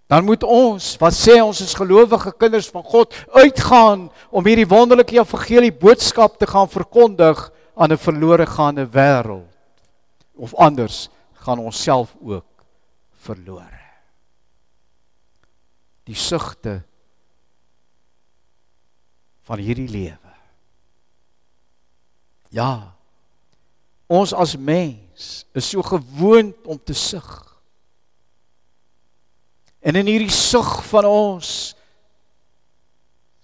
Dan 0.07 0.25
moet 0.25 0.45
ons, 0.47 0.93
wat 1.03 1.17
sê 1.17 1.35
ons 1.43 1.61
is 1.61 1.75
gelowige 1.75 2.31
kinders 2.39 2.69
van 2.73 2.85
God, 2.87 3.13
uitgaan 3.35 4.07
om 4.31 4.47
hierdie 4.47 4.69
wonderlike 4.71 5.19
evangelie 5.19 5.73
boodskap 5.75 6.39
te 6.39 6.47
gaan 6.47 6.71
verkondig 6.71 7.51
aan 7.75 7.93
'n 7.93 7.99
verlore 7.99 8.47
gaande 8.47 8.87
wêreld. 8.87 9.51
Of 10.37 10.55
anders 10.55 11.09
gaan 11.33 11.59
ons 11.59 11.83
self 11.83 12.15
ook 12.23 12.56
verlore. 13.27 13.87
die 16.07 16.15
sugte 16.15 16.81
van 19.47 19.63
hierdie 19.63 19.89
lewe. 19.91 20.35
Ja. 22.55 22.95
Ons 24.07 24.35
as 24.35 24.55
mens 24.55 25.45
is 25.57 25.71
so 25.73 25.83
gewoond 25.83 26.67
om 26.67 26.79
te 26.79 26.95
sug. 26.95 27.27
En 29.83 29.99
in 29.99 30.07
hierdie 30.07 30.35
sug 30.35 30.79
van 30.91 31.07
ons 31.11 31.51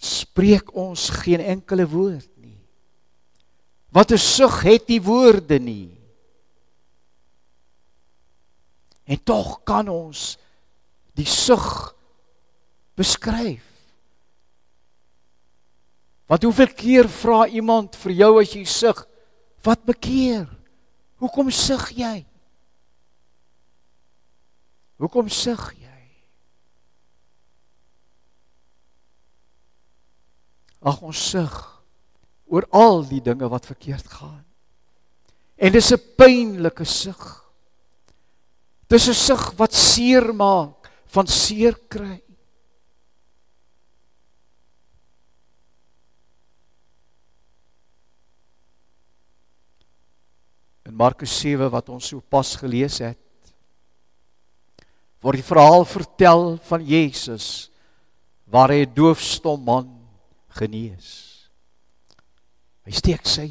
spreek 0.02 0.70
ons 0.78 1.08
geen 1.22 1.42
enkele 1.42 1.86
woord 1.86 2.30
nie. 2.42 2.58
Wat 3.90 4.10
'n 4.10 4.18
sug 4.18 4.62
het 4.62 4.86
die 4.86 5.02
woorde 5.02 5.58
nie. 5.58 6.01
En 9.04 9.22
tog 9.22 9.62
kan 9.64 9.88
ons 9.88 10.36
die 11.18 11.26
sug 11.28 11.94
beskryf. 12.94 13.64
Want 16.26 16.42
hoeveel 16.42 16.72
keer 16.74 17.08
vra 17.08 17.46
iemand 17.46 17.96
vir 18.00 18.14
jou 18.16 18.30
as 18.40 18.54
jy 18.56 18.64
sug, 18.64 19.02
wat 19.66 19.82
bekeer? 19.84 20.46
Hoekom 21.20 21.50
sug 21.52 21.90
jy? 21.94 22.22
Hoekom 25.02 25.28
sug 25.28 25.66
jy? 25.76 25.88
Ag 30.82 31.02
ons 31.02 31.20
sug 31.30 31.58
oor 32.52 32.66
al 32.74 33.04
die 33.06 33.20
dinge 33.22 33.48
wat 33.48 33.66
verkeerd 33.66 34.08
gaan. 34.08 34.44
En 35.56 35.72
dis 35.72 35.92
'n 35.92 36.00
pynlike 36.16 36.84
sug. 36.84 37.41
Dis 38.92 39.08
'n 39.08 39.16
sug 39.16 39.56
wat 39.56 39.72
seer 39.72 40.34
maak, 40.34 40.90
van 41.14 41.26
seer 41.26 41.72
kry. 41.88 42.20
In 50.84 50.94
Markus 50.94 51.32
7 51.40 51.70
wat 51.70 51.88
ons 51.88 52.06
so 52.06 52.20
pas 52.20 52.56
gelees 52.56 52.98
het, 52.98 53.16
word 55.22 55.40
die 55.40 55.46
verhaal 55.46 55.84
vertel 55.88 56.58
van 56.68 56.84
Jesus 56.84 57.70
waar 58.44 58.68
hy 58.68 58.84
'n 58.84 58.94
doofstom 58.94 59.64
man 59.64 59.88
genees. 60.48 61.48
Hy 62.84 62.92
steek 62.92 63.24
sy 63.24 63.48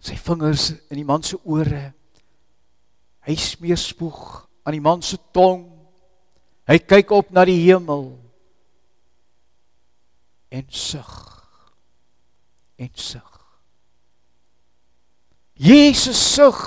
sy 0.00 0.14
vingers 0.16 0.70
in 0.88 0.96
die 0.96 1.04
man 1.04 1.22
se 1.22 1.36
ore. 1.44 1.92
Hy 3.26 3.34
smeer 3.34 3.78
spoeg 3.80 4.46
aan 4.66 4.76
die 4.76 4.82
man 4.82 5.02
se 5.02 5.18
tong. 5.34 5.66
Hy 6.66 6.78
kyk 6.82 7.10
op 7.14 7.32
na 7.34 7.44
die 7.46 7.58
hemel 7.66 8.14
en 10.56 10.66
sug. 10.70 11.12
En 12.78 12.90
sug. 12.94 13.32
Jesus 15.56 16.18
sug. 16.34 16.58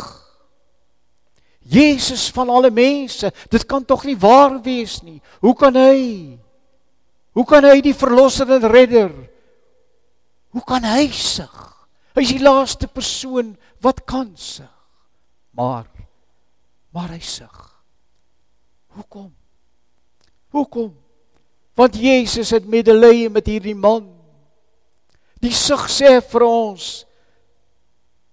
Jesus 1.59 2.31
van 2.33 2.49
alle 2.49 2.71
mense, 2.73 3.29
dit 3.49 3.65
kan 3.69 3.85
tog 3.85 4.03
nie 4.07 4.17
waar 4.17 4.57
wees 4.65 5.01
nie. 5.05 5.19
Hoe 5.39 5.53
kan 5.53 5.75
hy? 5.77 6.39
Hoe 7.37 7.45
kan 7.45 7.67
hy 7.67 7.77
die 7.85 7.93
verlosser 7.93 8.49
en 8.57 8.65
redder? 8.71 9.11
Hoe 10.49 10.65
kan 10.65 10.83
hy 10.83 11.11
sug? 11.13 11.53
Hy 12.17 12.25
is 12.25 12.33
die 12.33 12.41
laaste 12.41 12.89
persoon 12.89 13.53
wat 13.85 14.01
kan 14.09 14.31
sug. 14.33 14.71
Maar 15.53 15.85
maar 16.93 17.09
hy 17.09 17.19
sug. 17.19 17.57
Hoekom? 18.95 19.29
Hoekom? 20.49 20.95
Want 21.77 21.95
Jesus 21.95 22.49
het 22.49 22.65
medelee 22.67 23.29
met 23.29 23.47
hierdie 23.47 23.75
man. 23.75 24.09
Die 25.39 25.53
sug 25.55 25.87
sê 25.91 26.17
vir 26.19 26.43
ons 26.43 27.05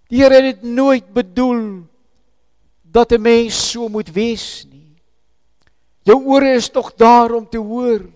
Die 0.06 0.20
Here 0.22 0.38
het 0.38 0.60
dit 0.60 0.68
nooit 0.70 1.06
bedoel 1.10 1.82
dat 2.82 3.12
'n 3.12 3.20
mens 3.20 3.70
so 3.70 3.88
moet 3.88 4.08
wees 4.12 4.64
nie. 4.70 4.94
Jou 6.02 6.22
ore 6.24 6.54
is 6.54 6.70
tog 6.70 6.94
daar 6.94 7.32
om 7.34 7.48
te 7.48 7.58
hoor. 7.58 8.06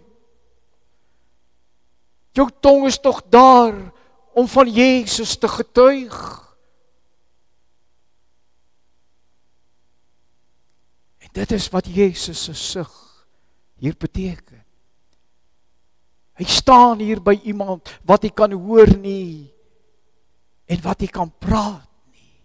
Jou 2.32 2.48
tong 2.60 2.86
is 2.86 2.98
tog 2.98 3.22
daar 3.28 3.92
om 4.32 4.48
van 4.48 4.70
Jesus 4.70 5.36
te 5.36 5.48
getuig. 5.48 6.14
Dit 11.32 11.52
is 11.52 11.68
wat 11.70 11.86
Jesus 11.86 12.44
se 12.44 12.54
sug 12.54 12.90
hier 13.80 13.96
beteken. 13.96 14.60
Hy 16.40 16.46
staan 16.48 17.00
hier 17.02 17.20
by 17.20 17.36
iemand 17.44 17.88
wat 18.08 18.24
hy 18.24 18.32
kan 18.32 18.52
hoor 18.56 18.88
nie 18.96 19.50
en 20.70 20.80
wat 20.84 21.02
hy 21.04 21.08
kan 21.12 21.28
praat 21.28 21.88
nie. 22.14 22.36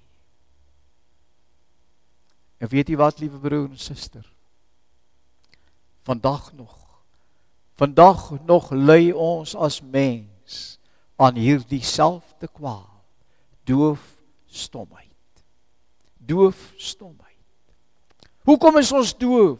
En 2.59 2.71
weet 2.71 2.91
jy 2.91 2.97
wat, 2.99 3.21
liewe 3.23 3.39
broer 3.39 3.69
en 3.69 3.79
suster? 3.79 4.25
Vandag 6.05 6.51
nog. 6.53 6.73
Vandag 7.79 8.29
nog 8.47 8.71
ly 8.71 9.11
ons 9.11 9.55
as 9.55 9.81
mens 9.81 10.77
aan 11.19 11.39
hierdie 11.39 11.83
selfde 11.83 12.47
kwaal. 12.51 13.03
Doof 13.67 14.03
stomheid. 14.47 15.43
Doof 16.19 16.73
stomheid. 16.77 17.24
Hoekom 18.45 18.77
is 18.77 18.91
ons 18.93 19.13
doof? 19.17 19.57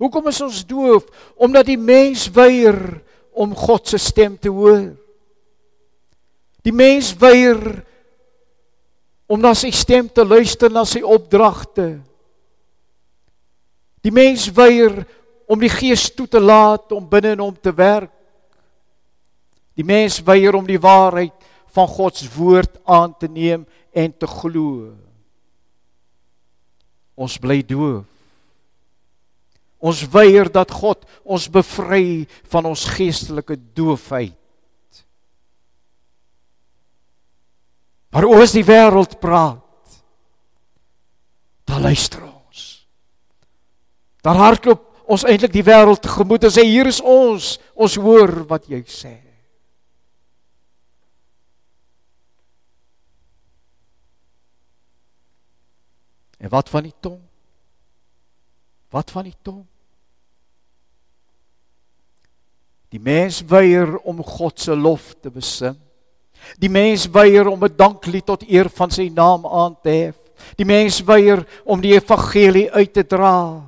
Hoekom 0.00 0.30
is 0.32 0.40
ons 0.42 0.62
doof? 0.66 1.06
Omdat 1.36 1.68
die 1.70 1.78
mens 1.78 2.26
weier 2.34 2.78
om 3.30 3.54
God 3.54 3.88
se 3.88 4.00
stem 4.00 4.36
te 4.38 4.50
hoor. 4.50 4.90
Die 6.66 6.74
mens 6.74 7.12
weier 7.16 7.60
om 9.30 9.40
na 9.40 9.52
sy 9.54 9.70
stem 9.72 10.08
te 10.10 10.24
luister, 10.26 10.72
na 10.72 10.82
sy 10.88 11.04
opdragte. 11.06 12.00
Die 14.02 14.12
mens 14.12 14.48
weier 14.56 15.04
om 15.50 15.60
die 15.60 15.70
Gees 15.70 16.08
toe 16.14 16.26
te 16.30 16.40
laat 16.42 16.90
om 16.96 17.06
binne 17.06 17.36
in 17.36 17.44
hom 17.44 17.54
te 17.54 17.72
werk. 17.76 18.10
Die 19.78 19.86
mens 19.86 20.18
weier 20.26 20.56
om 20.58 20.66
die 20.66 20.80
waarheid 20.80 21.36
van 21.70 21.86
God 21.88 22.18
se 22.18 22.26
woord 22.34 22.80
aan 22.84 23.14
te 23.14 23.30
neem 23.30 23.62
en 23.94 24.10
te 24.10 24.26
glo. 24.26 24.90
Ons 27.20 27.36
bly 27.40 27.60
doof. 27.66 28.06
Ons 29.80 30.02
weier 30.12 30.48
dat 30.52 30.72
God 30.72 31.06
ons 31.24 31.46
bevry 31.52 32.26
van 32.52 32.68
ons 32.68 32.84
geestelike 32.96 33.56
doofheid. 33.76 34.36
Maar 38.10 38.26
oos 38.26 38.52
die 38.52 38.66
wêreld 38.66 39.20
praat, 39.22 39.62
dan 41.64 41.84
luister 41.86 42.24
ons. 42.26 42.64
Dan 44.20 44.36
hardloop 44.36 44.82
ons 45.10 45.24
eintlik 45.24 45.54
die 45.54 45.64
wêreld 45.66 46.02
tegemoet 46.02 46.44
en 46.46 46.52
sê 46.54 46.66
hier 46.66 46.90
is 46.90 47.00
ons, 47.00 47.54
ons 47.74 47.96
hoor 48.02 48.42
wat 48.50 48.66
jy 48.70 48.82
sê. 48.90 49.14
En 56.40 56.48
wat 56.48 56.68
van 56.68 56.82
die 56.82 56.94
tong? 57.00 57.20
Wat 58.90 59.10
van 59.10 59.28
die 59.28 59.36
tong? 59.42 59.66
Die 62.90 63.00
mens 63.00 63.42
weier 63.46 63.98
om 63.98 64.22
God 64.24 64.60
se 64.60 64.74
lof 64.76 65.12
te 65.20 65.30
besing. 65.30 65.76
Die 66.58 66.72
mens 66.72 67.04
weier 67.12 67.46
om 67.46 67.64
'n 67.64 67.76
danklied 67.76 68.26
tot 68.26 68.48
eer 68.48 68.70
van 68.70 68.90
sy 68.90 69.10
naam 69.14 69.46
aan 69.46 69.76
te 69.82 69.88
hef. 69.88 70.16
Die 70.56 70.64
mens 70.64 71.04
weier 71.04 71.46
om 71.64 71.80
die 71.80 71.92
evangelie 71.92 72.72
uit 72.72 72.92
te 72.92 73.06
dra. 73.06 73.66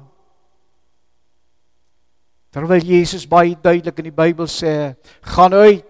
Terwyl 2.51 2.85
Jesus 2.85 3.29
baie 3.29 3.57
duidelik 3.61 3.99
in 3.99 4.05
die 4.05 4.17
Bybel 4.17 4.47
sê, 4.47 4.97
gaan 5.21 5.53
uit, 5.53 5.85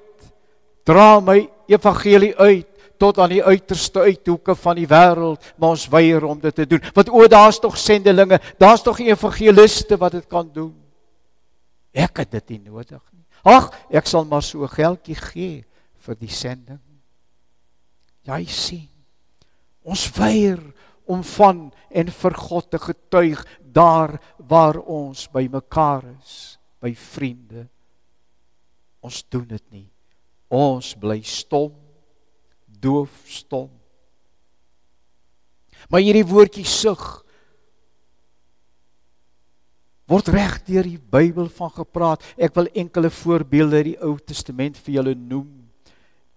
dra 0.84 1.20
my 1.20 1.48
evangelie 1.66 2.36
uit 2.36 2.71
tot 3.02 3.18
aan 3.18 3.32
die 3.34 3.42
uiterste 3.42 4.04
uithoeke 4.06 4.54
van 4.58 4.78
die 4.78 4.86
wêreld, 4.86 5.42
maar 5.58 5.74
ons 5.74 5.88
weier 5.90 6.22
om 6.28 6.38
dit 6.38 6.54
te 6.54 6.66
doen. 6.70 6.84
Want 6.94 7.10
o, 7.10 7.26
daar's 7.26 7.58
tog 7.62 7.74
sendelinge, 7.80 8.38
daar's 8.62 8.84
tog 8.86 9.00
evangeliste 9.02 9.98
wat 9.98 10.20
dit 10.20 10.28
kan 10.30 10.46
doen. 10.54 10.74
Ek 11.92 12.22
het 12.22 12.30
dit 12.38 12.54
nie 12.54 12.70
nodig 12.70 13.02
nie. 13.10 13.26
Ag, 13.42 13.72
ek 13.90 14.06
sal 14.06 14.24
maar 14.24 14.44
so 14.46 14.62
'n 14.62 14.70
geldjie 14.70 15.18
gee 15.18 15.64
vir 15.98 16.14
die 16.14 16.30
sending. 16.30 16.80
Jy 18.22 18.46
sien. 18.46 18.88
Ons 19.82 20.06
weier 20.14 20.62
om 21.06 21.22
van 21.22 21.72
en 21.90 22.08
vir 22.08 22.34
God 22.34 22.70
te 22.70 22.78
getuig 22.78 23.42
daar 23.60 24.20
waar 24.36 24.78
ons 24.78 25.26
by 25.32 25.48
mekaar 25.50 26.04
is, 26.22 26.58
by 26.80 26.94
vriende. 26.94 27.66
Ons 29.02 29.24
doen 29.28 29.46
dit 29.46 29.70
nie. 29.70 29.90
Ons 30.48 30.94
bly 30.94 31.20
stom, 31.22 31.81
doof 32.82 33.12
stom. 33.30 33.70
Maar 35.90 36.02
hierdie 36.04 36.26
woordjie 36.26 36.66
sug 36.68 37.22
word 40.10 40.28
reg 40.34 40.58
deur 40.66 40.84
die 40.84 40.98
Bybel 40.98 41.48
van 41.56 41.70
gepraat. 41.72 42.24
Ek 42.36 42.54
wil 42.58 42.68
enkele 42.76 43.08
voorbeelde 43.12 43.78
uit 43.80 43.88
die 43.92 44.00
Ou 44.04 44.16
Testament 44.20 44.76
vir 44.84 44.98
julle 44.98 45.14
noem. 45.16 45.48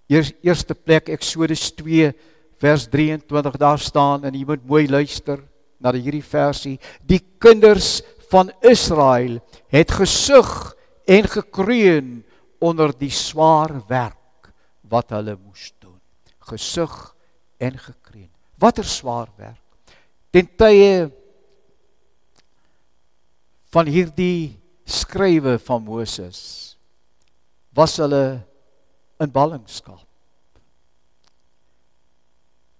Eers 0.08 0.32
eerste 0.46 0.78
plek 0.78 1.10
Eksodus 1.12 1.72
2 1.76 2.14
vers 2.62 2.86
23 2.88 3.58
daar 3.60 3.82
staan 3.82 4.24
en 4.24 4.38
jy 4.38 4.46
moet 4.48 4.64
mooi 4.64 4.86
luister 4.88 5.42
na 5.82 5.92
hierdie 5.92 6.24
versie. 6.24 6.78
Die 7.04 7.20
kinders 7.42 8.00
van 8.32 8.54
Israel 8.64 9.42
het 9.74 9.92
gesug 9.92 10.72
en 11.06 11.28
gekreun 11.30 12.10
onder 12.64 12.94
die 12.96 13.12
swaar 13.14 13.76
werk 13.90 14.54
wat 14.88 15.12
hulle 15.14 15.36
moes. 15.36 15.75
Gesug 16.46 16.94
en 17.58 17.78
gekreun. 17.78 18.32
Watter 18.62 18.86
swaar 18.88 19.30
werk? 19.38 19.62
Ten 20.32 20.48
tye 20.58 21.10
van 23.76 23.88
hierdie 23.92 24.56
skrywe 24.86 25.58
van 25.66 25.84
Moses 25.84 26.40
was 27.76 27.98
hulle 28.00 28.44
in 29.20 29.32
ballingskap. 29.32 30.04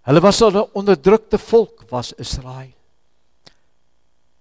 Hulle 0.06 0.22
was 0.22 0.42
'n 0.42 0.70
onderdrukte 0.74 1.38
volk 1.38 1.90
was 1.90 2.14
Israel. 2.14 2.74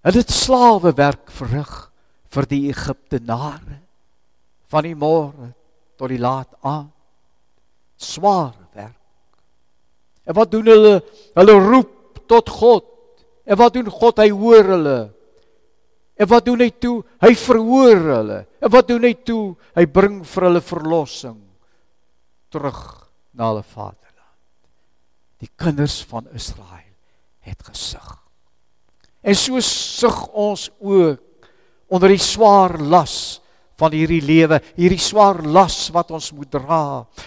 Hulle 0.04 0.18
het 0.18 0.30
slawe 0.30 0.92
werk 0.92 1.30
verrig 1.30 1.90
vir 2.28 2.46
die 2.46 2.68
Egiptenare 2.68 3.80
van 4.68 4.82
die 4.82 4.94
môre 4.94 5.54
tot 5.96 6.08
die 6.08 6.18
laat 6.18 6.50
aand. 6.60 6.92
Swaar. 7.96 8.63
En 10.24 10.37
wat 10.37 10.50
doen 10.52 10.66
hulle? 10.68 10.94
Hulle 11.37 11.56
roep 11.60 12.22
tot 12.30 12.48
God. 12.48 12.87
En 13.44 13.58
wat 13.60 13.76
doen 13.76 13.90
God? 13.92 14.22
Hy 14.22 14.30
hoor 14.32 14.70
hulle. 14.74 14.98
En 16.14 16.30
wat 16.30 16.46
doen 16.46 16.62
hy 16.62 16.70
toe? 16.80 16.98
Hy 17.24 17.32
verhoor 17.38 18.08
hulle. 18.12 18.38
En 18.62 18.72
wat 18.72 18.88
doen 18.88 19.04
hy 19.04 19.14
toe? 19.26 19.54
Hy 19.76 19.84
bring 19.90 20.22
vir 20.28 20.48
hulle 20.48 20.62
verlossing 20.64 21.40
terug 22.54 22.80
na 23.34 23.50
hulle 23.50 23.64
vaderland. 23.66 24.38
Die 25.42 25.50
kinders 25.58 25.98
van 26.08 26.28
Israel 26.32 26.92
het 27.44 27.64
gesug. 27.66 28.14
En 29.24 29.37
so 29.37 29.60
sug 29.64 30.26
ons 30.30 30.68
ook 30.78 31.50
onder 31.92 32.14
die 32.14 32.22
swaar 32.22 32.78
las 32.78 33.40
van 33.80 33.94
hierdie 33.94 34.22
lewe, 34.22 34.60
hierdie 34.78 35.02
swaar 35.02 35.40
las 35.42 35.88
wat 35.94 36.12
ons 36.14 36.30
moet 36.34 36.50
dra. 36.50 36.84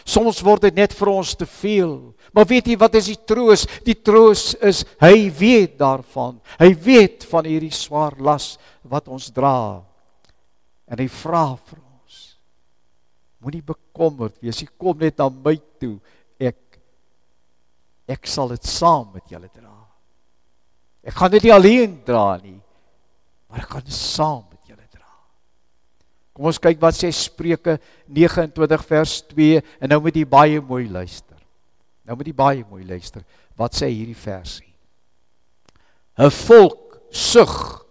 Soms 0.07 0.39
word 0.45 0.69
dit 0.69 0.77
net 0.79 0.95
vir 0.95 1.11
ons 1.11 1.33
te 1.35 1.47
veel. 1.57 1.97
Maar 2.35 2.47
weet 2.47 2.71
jy 2.71 2.77
wat 2.79 2.95
is 2.99 3.09
die 3.11 3.19
troos? 3.27 3.65
Die 3.83 3.97
troos 3.99 4.53
is 4.63 4.83
hy 5.03 5.27
weet 5.35 5.75
daarvan. 5.79 6.37
Hy 6.59 6.71
weet 6.87 7.27
van 7.27 7.49
hierdie 7.49 7.73
swaar 7.75 8.15
las 8.23 8.55
wat 8.87 9.11
ons 9.11 9.29
dra. 9.35 9.83
En 10.87 11.03
hy 11.03 11.09
vra 11.11 11.49
vir 11.57 11.81
ons. 11.81 12.21
Moenie 13.43 13.65
bekommerd 13.65 14.39
wees. 14.39 14.63
Jy 14.63 14.71
kom 14.79 15.03
net 15.03 15.19
na 15.19 15.27
my 15.29 15.57
toe. 15.81 15.97
Ek 16.39 16.79
ek 18.07 18.29
sal 18.31 18.53
dit 18.55 18.63
saam 18.63 19.09
met 19.11 19.27
julle 19.27 19.51
dra. 19.51 19.73
Ek 21.07 21.15
gaan 21.15 21.31
dit 21.31 21.43
nie 21.43 21.55
alleen 21.55 21.99
dra 22.07 22.37
nie, 22.39 22.55
maar 23.47 23.63
ek 23.63 23.73
gaan 23.75 23.83
dit 23.83 23.95
saam. 23.95 24.46
Kom 26.37 26.51
ons 26.51 26.59
kyk 26.61 26.77
wat 26.77 26.93
sê 26.93 27.09
Spreuke 27.09 27.79
29 28.05 28.83
vers 28.85 29.13
2 29.31 29.57
en 29.57 29.89
nou 29.89 29.97
moet 30.05 30.19
jy 30.19 30.25
baie 30.29 30.59
mooi 30.61 30.83
luister. 30.85 31.39
Nou 32.05 32.13
moet 32.13 32.29
jy 32.29 32.33
baie 32.37 32.61
mooi 32.69 32.83
luister. 32.85 33.23
Wat 33.57 33.73
sê 33.73 33.89
hierdie 33.89 34.13
versie? 34.13 34.69
'n 36.13 36.29
Volk 36.29 36.99
sug 37.09 37.81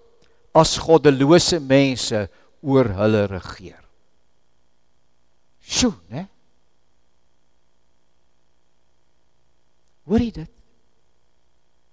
as 0.55 0.77
goddelose 0.79 1.59
mense 1.59 2.29
oor 2.63 2.87
hulle 3.01 3.27
regeer. 3.35 3.83
Sjoe, 5.59 5.99
né? 6.07 6.29
Hoor 10.07 10.23
jy 10.23 10.31
dit? 10.31 10.51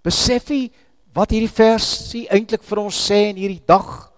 Besef 0.05 0.53
jy 0.53 0.69
wat 1.17 1.33
hierdie 1.33 1.49
versie 1.49 2.27
eintlik 2.29 2.61
vir 2.61 2.85
ons 2.85 3.05
sê 3.09 3.31
in 3.31 3.41
hierdie 3.41 3.65
dag 3.65 4.12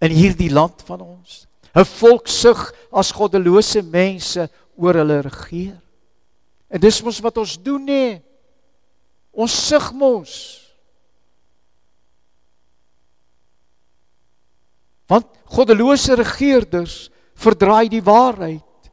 in 0.00 0.10
hierdie 0.10 0.50
land 0.52 0.82
van 0.86 1.00
ons? 1.00 1.46
'n 1.74 1.84
Volk 1.84 2.28
sug 2.28 2.72
as 2.92 3.10
goddelose 3.12 3.82
mense 3.82 4.48
oor 4.76 4.94
hulle 4.94 5.20
regeer. 5.26 5.80
En 6.70 6.80
dis 6.80 7.02
mos 7.02 7.20
wat 7.20 7.38
ons 7.38 7.56
doen 7.62 7.82
nê. 7.82 8.22
Ons 9.34 9.54
sug 9.68 9.92
mos. 9.92 10.32
Want 15.10 15.26
goddelose 15.44 16.14
regerders 16.14 17.10
verdraai 17.34 17.88
die 17.90 18.02
waarheid. 18.02 18.90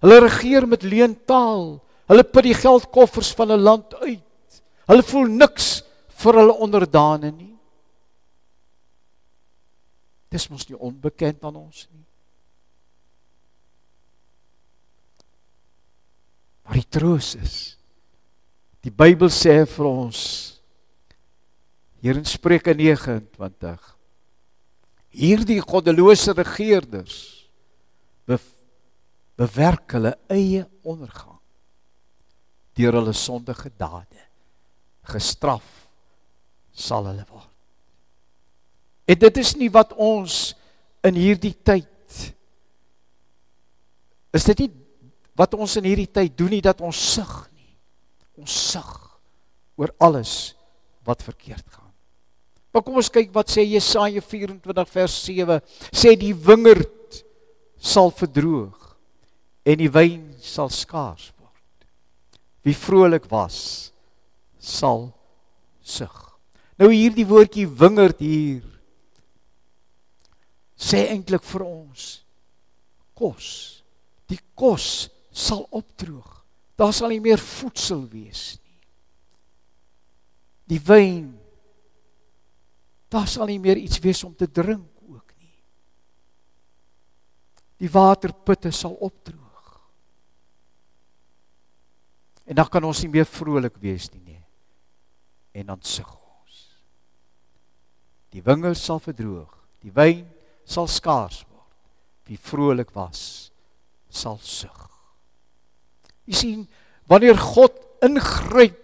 Hulle 0.00 0.20
regeer 0.24 0.66
met 0.66 0.86
leentaal. 0.86 1.80
Hulle 2.10 2.24
put 2.24 2.46
die 2.46 2.56
geldkoffers 2.56 3.34
van 3.34 3.52
'n 3.52 3.60
land 3.60 3.94
uit. 3.94 4.62
Hulle 4.86 5.02
voel 5.02 5.26
niks 5.26 5.82
vir 6.08 6.34
hulle 6.34 6.52
onderdane 6.52 7.30
nie. 7.30 7.56
Dis 10.30 10.46
mos 10.50 10.68
nie 10.68 10.78
onbekend 10.78 11.42
aan 11.44 11.58
ons 11.58 11.86
nie. 11.90 12.06
Maar 16.64 16.78
die 16.78 16.90
troos 16.98 17.34
is 17.34 17.56
die 18.80 18.92
Bybel 18.94 19.28
sê 19.34 19.58
vir 19.68 19.88
ons 19.90 20.20
hier 22.00 22.16
in 22.16 22.24
Spreuke 22.24 22.72
29 22.78 23.90
hierdie 25.10 25.58
goddelose 25.60 26.32
regerders 26.38 27.18
be, 28.30 28.38
bewerk 29.34 29.98
hulle 29.98 30.14
eie 30.30 30.62
ondergang 30.86 31.40
deur 32.78 33.00
hulle 33.00 33.16
sondige 33.18 33.74
dade 33.74 34.28
gestraf 35.10 35.66
sal 36.70 37.10
hulle 37.10 37.26
word. 37.28 37.49
En 39.10 39.18
dit 39.18 39.40
is 39.42 39.54
nie 39.58 39.70
wat 39.74 39.94
ons 39.98 40.52
in 41.06 41.16
hierdie 41.18 41.54
tyd 41.66 41.88
is 44.36 44.46
dit 44.46 44.62
nie 44.62 44.70
wat 45.38 45.56
ons 45.56 45.72
in 45.80 45.86
hierdie 45.88 46.10
tyd 46.10 46.36
doen 46.38 46.52
nie 46.52 46.62
dat 46.62 46.82
ons 46.84 46.98
sug 47.16 47.32
nie. 47.56 47.72
Ons 48.38 48.54
sug 48.70 48.90
oor 49.80 49.90
alles 50.04 50.52
wat 51.08 51.24
verkeerd 51.24 51.64
gaan. 51.64 51.88
Maar 52.70 52.84
kom 52.86 53.00
ons 53.00 53.10
kyk 53.10 53.32
wat 53.34 53.50
sê 53.50 53.64
Jesaja 53.64 54.20
24 54.22 54.92
vers 54.92 55.16
7. 55.24 55.58
Sê 55.90 56.12
die 56.18 56.34
wingerd 56.36 57.22
sal 57.80 58.12
verdroog 58.14 58.92
en 59.66 59.80
die 59.80 59.90
wyn 59.90 60.28
sal 60.44 60.70
skaars 60.70 61.30
word. 61.40 61.88
Wie 62.66 62.76
vrolik 62.76 63.26
was 63.32 63.90
sal 64.60 65.08
sug. 65.80 66.14
Nou 66.78 66.92
hierdie 66.92 67.26
woordjie 67.26 67.66
wingerd 67.66 68.20
hier 68.22 68.62
sê 70.80 71.04
eintlik 71.12 71.44
vir 71.44 71.64
ons 71.66 72.08
kos. 73.16 73.48
Die 74.30 74.40
kos 74.56 75.10
sal 75.30 75.66
opdroog. 75.76 76.38
Daar 76.80 76.94
sal 76.96 77.12
nie 77.12 77.20
meer 77.20 77.40
voedsel 77.40 78.06
wees 78.08 78.54
nie. 78.64 78.78
Die 80.70 80.80
wyn 80.86 81.28
daar 83.10 83.26
sal 83.26 83.50
nie 83.50 83.58
meer 83.58 83.76
iets 83.76 83.98
wees 83.98 84.22
om 84.24 84.36
te 84.38 84.46
drink 84.46 84.86
ook 85.10 85.32
nie. 85.34 85.56
Die 87.82 87.90
waterputte 87.90 88.70
sal 88.70 88.94
opdroog. 89.02 89.48
En 92.46 92.54
dan 92.54 92.70
kan 92.70 92.86
ons 92.86 93.02
nie 93.02 93.10
meer 93.10 93.26
vrolik 93.26 93.76
wees 93.82 94.06
nie, 94.14 94.22
nee. 94.22 94.44
En 95.58 95.72
dan 95.74 95.82
sug 95.82 96.08
ons. 96.14 96.60
Die 98.30 98.42
wingerd 98.46 98.78
sal 98.78 99.02
verdroog, 99.02 99.50
die 99.82 99.90
wyn 99.94 100.22
sal 100.70 100.88
skaars 100.90 101.42
word. 101.48 101.66
Wie 102.30 102.38
vrolik 102.38 102.92
was, 102.94 103.50
sal 104.06 104.38
sug. 104.42 104.86
Jy 106.30 106.36
sien, 106.38 106.60
wanneer 107.10 107.38
God 107.38 107.74
ingryp 108.06 108.78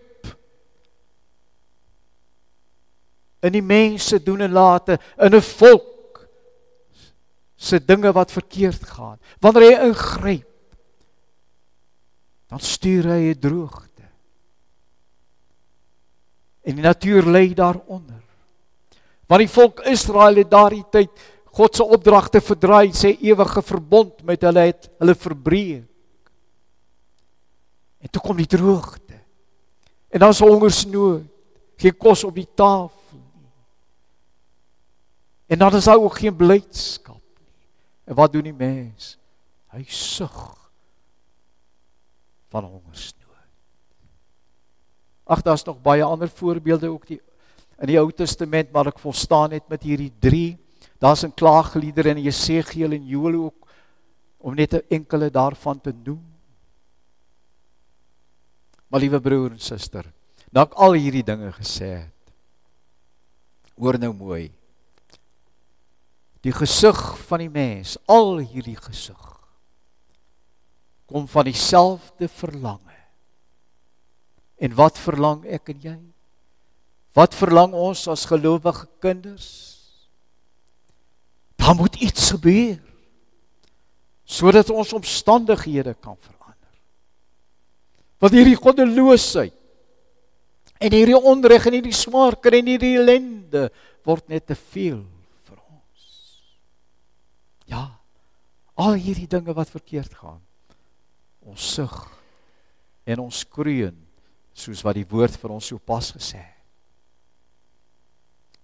in 3.46 3.54
die 3.54 3.62
mense 3.64 4.18
doen 4.24 4.42
en 4.48 4.56
late 4.56 4.98
in 5.22 5.34
'n 5.34 5.40
volk 5.40 6.26
se 7.56 7.78
dinge 7.78 8.12
wat 8.12 8.32
verkeerd 8.32 8.82
gaan. 8.82 9.18
Wanneer 9.40 9.62
hy 9.62 9.88
ingryp, 9.88 10.50
dan 12.48 12.60
stuur 12.60 13.04
hy 13.04 13.30
'n 13.30 13.40
droogte. 13.40 14.04
En 16.66 16.74
die 16.74 16.82
natuur 16.82 17.22
lê 17.22 17.54
daaronder. 17.54 18.22
Want 19.26 19.40
die 19.40 19.54
volk 19.54 19.80
Israel 19.80 20.34
het 20.34 20.50
daardie 20.50 20.84
tyd 20.90 21.10
God 21.56 21.76
se 21.76 21.84
opdragte 21.84 22.40
verdraai, 22.44 22.92
sê 22.92 23.14
ewige 23.24 23.62
verbond 23.64 24.18
met 24.28 24.42
hulle 24.44 24.66
het 24.68 24.90
hulle 25.00 25.14
verbreek. 25.16 25.88
En 28.04 28.12
toe 28.12 28.20
kom 28.20 28.36
die 28.36 28.48
droogte. 28.50 29.16
En 30.12 30.20
dan 30.20 30.34
is 30.34 30.42
hongersnood. 30.44 31.24
Geen 31.80 31.96
kos 31.96 32.24
op 32.24 32.36
die 32.36 32.48
tafel. 32.56 33.22
En 35.46 35.58
dan 35.58 35.76
is 35.76 35.88
daar 35.88 36.00
ook 36.00 36.18
geen 36.18 36.36
blydskap 36.36 37.22
nie. 37.40 37.56
En 38.04 38.14
wat 38.14 38.32
doen 38.32 38.46
die 38.48 38.56
mens? 38.56 39.14
Hy 39.72 39.84
sug 39.88 40.36
van 42.52 42.64
hongersnood. 42.64 43.24
Ag, 45.26 45.42
daar's 45.42 45.64
nog 45.64 45.80
baie 45.82 46.04
ander 46.04 46.28
voorbeelde 46.28 46.92
ook 46.92 47.06
die 47.06 47.20
in 47.76 47.90
die 47.90 47.98
Ou 48.00 48.08
Testament, 48.12 48.70
maar 48.72 48.88
ek 48.88 49.00
volstaan 49.02 49.50
net 49.52 49.66
met 49.68 49.82
hierdie 49.84 50.12
3. 50.22 50.56
Daar's 50.98 51.24
'n 51.24 51.34
klaagliedere 51.34 52.10
in 52.10 52.22
Jesegiel 52.22 52.92
en 52.92 53.06
Joël 53.06 53.34
ook 53.44 53.68
om 54.38 54.54
net 54.54 54.74
'n 54.74 54.86
enkele 54.88 55.30
daarvan 55.30 55.80
te 55.80 55.92
noem. 56.04 56.24
Maar 58.88 59.00
liewe 59.00 59.20
broer 59.20 59.50
en 59.50 59.60
suster, 59.60 60.12
nou 60.50 60.66
ek 60.66 60.72
al 60.72 60.92
hierdie 60.92 61.24
dinge 61.24 61.52
gesê 61.52 62.06
het. 62.06 62.32
Hoor 63.76 63.98
nou 63.98 64.12
mooi. 64.12 64.52
Die 66.40 66.52
gesig 66.52 67.18
van 67.18 67.38
die 67.38 67.50
mens, 67.50 67.98
al 68.06 68.38
hierdie 68.38 68.76
gesig 68.76 69.36
kom 71.06 71.28
van 71.28 71.44
dieselfde 71.44 72.28
verlange. 72.28 72.94
En 74.58 74.74
wat 74.74 74.98
verlang 74.98 75.44
ek 75.46 75.70
en 75.70 75.80
jy? 75.80 75.96
Wat 77.16 77.34
verlang 77.36 77.72
ons 77.76 78.06
as 78.10 78.26
gelowige 78.28 78.88
kinders? 79.00 79.75
Daar 81.66 81.74
moet 81.74 81.96
iets 81.98 82.30
gebeur 82.30 82.78
sodat 84.26 84.70
ons 84.70 84.92
omstandighede 84.92 85.94
kan 86.02 86.16
verander. 86.18 86.74
Want 88.18 88.34
hierdie 88.34 88.58
goddeloosheid 88.58 89.54
en 90.78 90.94
hierdie 90.94 91.18
onreg 91.18 91.66
en 91.66 91.76
hierdie 91.78 91.94
smaak 91.94 92.46
en 92.50 92.70
hierdie 92.70 92.94
ellende 93.00 93.68
word 94.06 94.28
net 94.30 94.46
te 94.46 94.54
veel 94.54 95.02
vir 95.46 95.58
ons. 95.58 96.08
Ja. 97.70 97.84
Al 98.78 98.98
hierdie 99.02 99.30
dinge 99.30 99.54
wat 99.56 99.70
verkeerd 99.72 100.14
gaan. 100.14 100.42
Ons 101.46 101.66
sug 101.74 101.94
en 103.06 103.26
ons 103.26 103.42
kreun 103.46 103.96
soos 104.54 104.82
wat 104.86 104.98
die 104.98 105.08
woord 105.08 105.34
vir 105.38 105.54
ons 105.58 105.70
so 105.72 105.82
pas 105.82 106.14
gesê 106.14 106.42
het. 106.42 106.54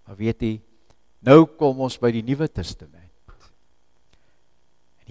Maar 0.06 0.18
weet 0.18 0.42
jy, 0.42 0.54
nou 1.22 1.44
kom 1.46 1.80
ons 1.87 1.96
by 1.98 2.11
die 2.14 2.24
Nuwe 2.26 2.48
Testament. 2.50 3.02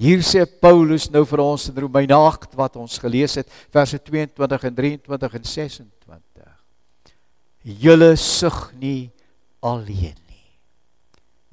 Hier 0.01 0.23
sê 0.25 0.45
Paulus 0.47 1.09
nou 1.13 1.21
vir 1.29 1.41
ons 1.43 1.67
in 1.69 1.77
Romeine 1.83 2.15
8 2.15 2.55
wat 2.57 2.77
ons 2.79 2.95
gelees 3.01 3.35
het 3.37 3.49
verse 3.73 3.99
22 3.99 4.63
en 4.69 4.77
23 4.79 5.35
en 5.37 5.49
26. 5.51 6.47
Julle 7.83 8.15
sug 8.17 8.71
nie 8.81 9.11
alleen 9.61 10.15
nie. 10.15 10.47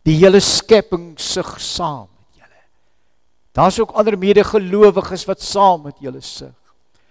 Die 0.09 0.17
hele 0.23 0.41
skepping 0.41 1.11
sug 1.21 1.59
saam 1.61 2.07
met 2.07 2.41
julle. 2.41 2.63
Daar's 3.59 3.81
ook 3.83 3.93
ander 3.93 4.17
medegelowiges 4.17 5.27
wat 5.29 5.45
saam 5.45 5.85
met 5.91 6.01
julle 6.01 6.23
sug. 6.25 6.57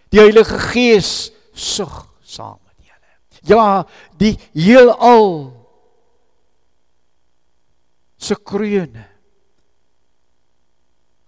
Die 0.09 0.23
Heilige 0.23 0.57
Gees 0.71 1.29
sug 1.53 2.07
saam 2.23 2.57
met 2.63 2.87
julle. 2.87 3.13
Ja, 3.45 3.85
die 4.17 4.33
heelal 4.55 5.56
se 8.17 8.35
kroone 8.35 9.05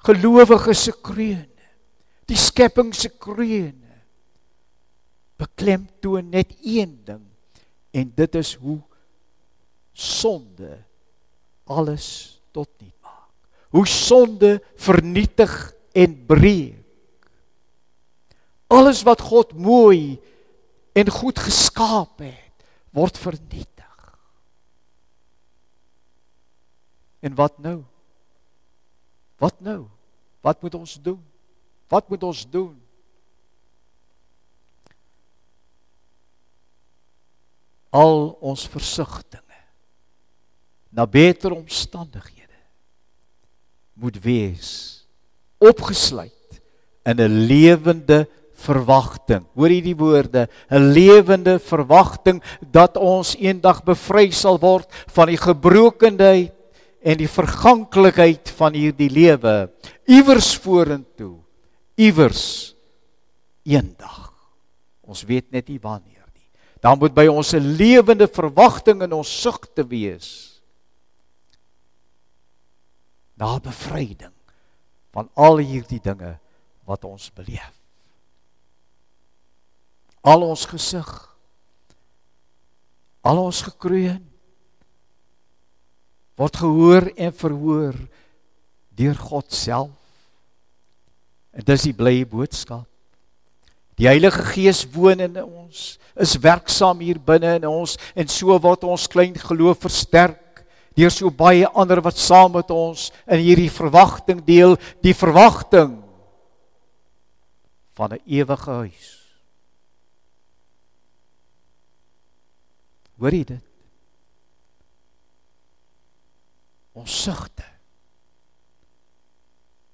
gelowiges 0.05 0.83
se 0.87 0.93
kroone, 1.03 1.47
die 2.29 2.37
skepping 2.37 2.93
se 2.95 3.09
kroone 3.09 3.89
beklemtoon 5.39 6.29
net 6.33 6.51
een 6.63 6.99
ding 7.05 7.25
en 7.95 8.11
dit 8.15 8.35
is 8.35 8.53
hoe 8.59 8.79
sonde 9.93 10.77
alles 11.69 12.39
tot 12.51 12.69
niet 12.77 12.95
maak. 13.01 13.29
Hoe 13.69 13.87
sonde 13.87 14.59
vernietig 14.75 15.73
en 15.91 16.25
breek. 16.25 16.75
Alles 18.69 19.01
wat 19.01 19.21
God 19.21 19.53
mooi 19.53 20.19
en 20.93 21.09
goed 21.09 21.39
geskaap 21.39 22.21
het, 22.21 22.65
word 22.93 23.17
vernietig. 23.17 23.78
En 27.19 27.35
wat 27.35 27.57
nou? 27.57 27.83
Wat 29.37 29.59
nou? 29.59 29.87
Wat 30.41 30.61
moet 30.61 30.75
ons 30.75 31.01
doen? 31.01 31.19
Wat 31.87 32.09
moet 32.09 32.23
ons 32.23 32.49
doen? 32.49 32.75
Al 37.89 38.29
ons 38.39 38.67
versigtinge 38.69 39.43
na 40.89 41.05
beter 41.05 41.53
omstandighede 41.53 42.57
moet 43.93 44.17
wees 44.23 44.71
opgesluit 45.59 46.61
in 47.05 47.19
'n 47.19 47.45
lewende 47.45 48.27
verwagting. 48.53 49.45
Hoor 49.55 49.71
hierdie 49.71 49.95
woorde, 49.95 50.49
'n 50.69 50.91
lewende 50.91 51.59
verwagting 51.59 52.43
dat 52.71 52.97
ons 52.97 53.35
eendag 53.35 53.83
bevry 53.83 54.31
sal 54.31 54.59
word 54.59 54.87
van 55.07 55.27
die 55.27 55.37
gebrokenheid 55.37 56.53
en 56.99 57.19
die 57.19 57.29
verganklikheid 57.31 58.51
van 58.57 58.75
hierdie 58.75 59.09
lewe 59.11 59.69
iewers 60.09 60.55
vorentoe 60.59 61.37
iewers 61.99 62.75
eendag. 63.67 64.31
Ons 65.03 65.25
weet 65.27 65.49
net 65.51 65.67
nie 65.67 65.79
wanneer 65.81 66.27
nie. 66.33 66.47
Dan 66.83 66.99
moet 66.99 67.13
by 67.13 67.27
ons 67.27 67.53
'n 67.53 67.75
lewende 67.75 68.27
verwagting 68.27 69.03
in 69.03 69.13
ons 69.13 69.27
sug 69.41 69.59
te 69.73 69.83
wees. 69.83 70.61
Na 73.35 73.59
bevryding 73.59 74.35
van 75.11 75.29
al 75.35 75.57
hierdie 75.57 76.01
dinge 76.01 76.39
wat 76.85 77.03
ons 77.03 77.31
beleef. 77.33 77.75
Al 80.21 80.43
ons 80.43 80.65
gesig 80.65 81.29
al 83.21 83.37
ons 83.37 83.61
gekroon 83.61 84.28
word 86.39 86.59
gehoor 86.61 87.09
en 87.19 87.33
verhoor 87.35 87.95
deur 88.95 89.17
God 89.19 89.51
self. 89.51 89.95
En 91.55 91.65
dis 91.67 91.89
die 91.89 91.95
blye 91.95 92.27
boodskap. 92.27 92.87
Die 93.99 94.07
Heilige 94.07 94.45
Gees 94.53 94.85
woon 94.93 95.19
in 95.19 95.35
ons, 95.43 95.97
is 96.15 96.37
werksaam 96.39 97.01
hier 97.03 97.19
binne 97.19 97.57
in 97.59 97.65
ons 97.67 97.97
en 98.15 98.31
so 98.31 98.55
word 98.63 98.85
ons 98.87 99.09
klein 99.11 99.35
geloof 99.35 99.81
versterk 99.83 100.63
deur 100.95 101.11
so 101.11 101.31
baie 101.31 101.67
ander 101.79 102.01
wat 102.03 102.19
saam 102.19 102.53
met 102.55 102.71
ons 102.75 103.09
in 103.27 103.39
hierdie 103.43 103.71
verwagting 103.71 104.41
deel, 104.43 104.75
die 105.03 105.15
verwagting 105.15 105.97
van 107.95 108.15
'n 108.15 108.23
ewige 108.25 108.71
huis. 108.71 109.07
Hoor 113.19 113.31
jy 113.35 113.43
dit? 113.43 113.68
Ons 116.99 117.21
sigte 117.23 117.65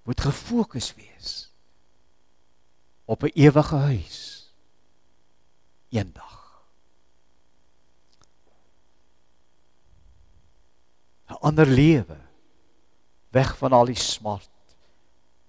moet 0.05 0.21
gefokus 0.21 0.91
wees 0.97 1.31
op 3.05 3.23
'n 3.23 3.31
ewige 3.33 3.75
huis 3.75 4.19
eendag. 5.89 6.63
'n 11.29 11.41
ander 11.41 11.67
lewe 11.67 12.17
weg 13.29 13.57
van 13.57 13.71
al 13.71 13.85
die 13.85 13.99
smart 13.99 14.49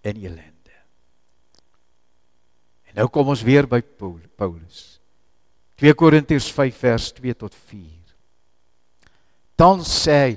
en 0.00 0.16
ellende. 0.16 0.76
En 2.82 2.94
nou 2.94 3.08
kom 3.08 3.28
ons 3.28 3.42
weer 3.42 3.68
by 3.68 3.80
Paulus. 4.36 5.00
2 5.74 5.94
Korintiërs 5.94 6.52
5 6.52 6.76
vers 6.76 7.12
2 7.12 7.36
tot 7.36 7.54
4 7.54 7.96
dan 9.56 9.80
sê 9.84 10.16
hy 10.20 10.32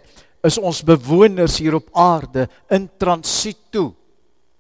is 0.46 0.58
ons 0.58 0.82
bewoners 0.86 1.58
hier 1.60 1.76
op 1.76 1.90
aarde 1.94 2.48
in 2.72 2.88
transito. 2.98 3.92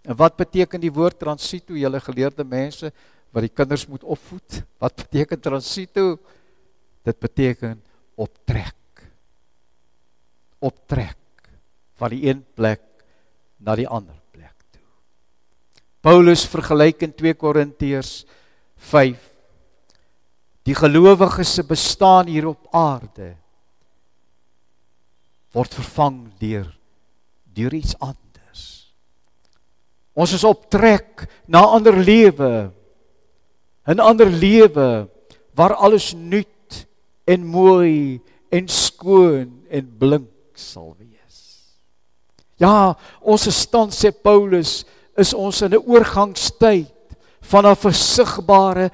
En 0.03 0.15
wat 0.19 0.35
beteken 0.39 0.81
die 0.81 0.93
woord 0.93 1.19
transito? 1.19 1.77
Julle 1.77 2.01
geleerde 2.03 2.43
mense 2.43 2.91
wat 3.31 3.45
die 3.45 3.53
kinders 3.53 3.85
moet 3.87 4.03
opvoed. 4.03 4.63
Wat 4.81 4.95
beteken 4.95 5.39
transito? 5.39 6.17
Dit 7.05 7.19
beteken 7.19 7.77
optrek. 8.19 8.75
Optrek 10.59 11.17
van 11.99 12.15
die 12.15 12.25
een 12.27 12.41
plek 12.55 12.83
na 13.59 13.75
die 13.75 13.87
ander 13.87 14.15
toe. 14.71 14.85
Paulus 16.01 16.45
vergelyk 16.47 17.03
in 17.03 17.13
2 17.15 17.35
Korintiërs 17.39 18.23
5 18.89 19.25
die 20.67 20.75
gelowiges 20.77 21.55
se 21.57 21.63
bestaan 21.65 22.29
hier 22.29 22.47
op 22.51 22.67
aarde 22.75 23.33
word 25.53 25.73
vervang 25.73 26.27
deur 26.39 26.67
deur 27.53 27.73
iets 27.73 27.95
anders. 27.99 28.93
Ons 30.13 30.33
is 30.37 30.43
op 30.43 30.69
trek 30.69 31.25
na 31.47 31.61
'n 31.61 31.73
ander 31.75 31.97
lewe. 31.97 32.71
'n 33.87 33.99
ander 33.99 34.29
lewe 34.29 35.09
waar 35.55 35.73
alles 35.73 36.13
nuut 36.13 36.87
en 37.25 37.45
mooi 37.45 38.21
en 38.49 38.67
skoon 38.67 39.65
en 39.69 39.97
blink 39.97 40.29
sal 40.53 40.95
wees. 40.99 41.37
Ja, 42.57 42.95
ons 43.21 43.49
stand 43.49 43.93
sê 43.93 44.11
Paulus 44.11 44.85
is 45.17 45.33
ons 45.33 45.61
in 45.61 45.73
'n 45.73 45.83
oorgangstyd 45.85 46.95
van 47.41 47.65
'n 47.65 47.75
versigbare 47.75 48.91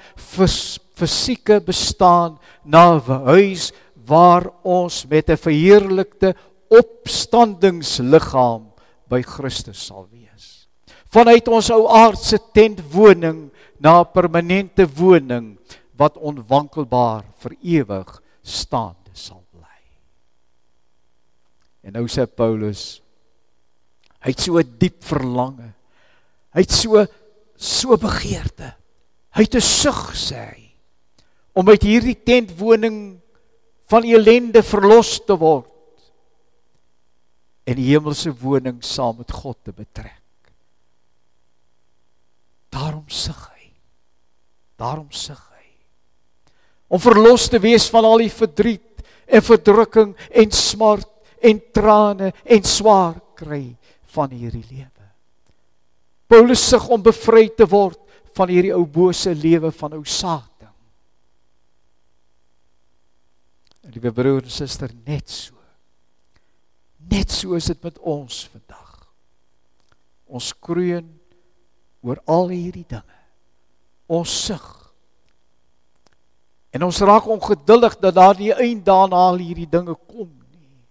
fisieke 0.96 1.60
bestaan 1.60 2.40
na 2.64 2.96
'n 2.96 3.26
huis 3.26 3.72
waar 4.06 4.50
ons 4.64 5.06
met 5.10 5.30
'n 5.30 5.38
verheerlikte 5.38 6.36
opstandingsliggaam 6.70 8.72
by 9.10 9.22
Christus 9.22 9.86
sal 9.86 10.08
wees. 10.12 10.68
Vanuit 11.12 11.48
ons 11.48 11.72
ou 11.72 11.88
aardse 11.88 12.40
tentwoning 12.54 13.52
na 13.80 14.02
'n 14.02 14.12
permanente 14.12 14.88
woning 14.88 15.58
wat 15.98 16.18
onwankelbaar 16.18 17.24
vir 17.40 17.56
ewig 17.62 18.22
staande 18.42 19.14
sal 19.14 19.44
bly. 19.52 19.82
En 21.84 21.94
nou 21.94 22.08
sê 22.08 22.28
Paulus 22.28 23.02
hy 24.20 24.32
het 24.32 24.40
so 24.40 24.58
'n 24.58 24.78
diep 24.78 25.04
verlange. 25.04 25.74
Hy 26.54 26.62
het 26.62 26.72
so 26.72 27.06
so 27.56 27.98
begeerte. 27.98 28.76
Hy 29.32 29.42
het 29.42 29.56
'n 29.56 29.62
sug 29.62 30.16
sê 30.16 30.36
hy 30.36 30.66
om 31.56 31.70
uit 31.70 31.88
hierdie 31.88 32.18
tentwoning 32.24 33.22
van 33.92 34.06
ellende 34.08 34.64
verlos 34.66 35.18
te 35.26 35.38
word 35.38 35.72
en 37.66 37.78
die 37.80 37.90
hemelse 37.92 38.32
woning 38.42 38.78
saam 38.86 39.18
met 39.20 39.32
God 39.34 39.58
te 39.66 39.74
betrek. 39.74 40.22
Daarom 42.70 43.06
sug 43.10 43.40
hy. 43.56 43.70
Daarom 44.78 45.10
sug 45.10 45.40
hy. 45.40 45.70
Om 46.94 47.02
verlos 47.02 47.48
te 47.50 47.62
wees 47.64 47.88
van 47.90 48.06
al 48.06 48.22
die 48.22 48.34
verdriet 48.34 49.02
en 49.26 49.42
verdrukking 49.42 50.14
en 50.30 50.54
smart 50.54 51.10
en 51.42 51.62
trane 51.74 52.32
en 52.44 52.68
swaar 52.68 53.18
kry 53.38 53.64
van 54.14 54.30
hierdie 54.30 54.66
lewe. 54.70 54.92
Paulus 56.30 56.62
sug 56.70 56.88
om 56.90 57.02
bevry 57.06 57.48
te 57.54 57.68
word 57.70 58.00
van 58.36 58.52
hierdie 58.52 58.74
ou 58.76 58.84
bose 58.86 59.34
lewe 59.34 59.72
van 59.72 59.98
ou 59.98 60.04
Satan. 60.06 60.55
Liewe 63.94 64.12
broer 64.12 64.44
en 64.44 64.50
suster, 64.50 64.90
net 65.06 65.30
so 65.30 65.56
Net 67.12 67.32
so 67.32 67.58
is 67.58 67.68
dit 67.70 67.84
met 67.86 67.98
ons 68.02 68.40
vandag. 68.50 68.94
Ons 70.26 70.52
kroon 70.58 71.06
oor 72.06 72.22
al 72.30 72.50
hierdie 72.54 72.86
dinge. 72.90 73.20
Ons 74.10 74.34
sug. 74.48 74.66
En 76.76 76.86
ons 76.88 77.02
raak 77.08 77.28
ongeduldig 77.32 77.98
dat 78.02 78.18
daar 78.18 78.38
nie 78.40 78.52
eind 78.54 78.84
daarna 78.86 79.22
al 79.30 79.40
hierdie 79.40 79.70
dinge 79.70 79.96
kom 80.10 80.28
nie. 80.28 80.82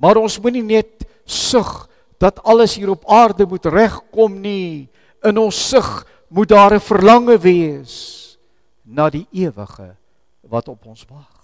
Maar 0.00 0.22
ons 0.22 0.38
moenie 0.40 0.64
net 0.64 1.04
sug 1.26 1.88
dat 2.22 2.40
alles 2.48 2.76
hier 2.78 2.92
op 2.94 3.04
aarde 3.10 3.46
moet 3.48 3.66
regkom 3.66 4.38
nie. 4.40 4.88
In 5.26 5.38
ons 5.42 5.58
sug 5.68 6.06
moet 6.28 6.48
daar 6.48 6.74
'n 6.74 6.80
verlange 6.80 7.36
wees 7.38 8.38
na 8.84 9.10
die 9.10 9.26
ewige 9.32 9.96
wat 10.42 10.68
op 10.68 10.86
ons 10.86 11.04
wag. 11.10 11.39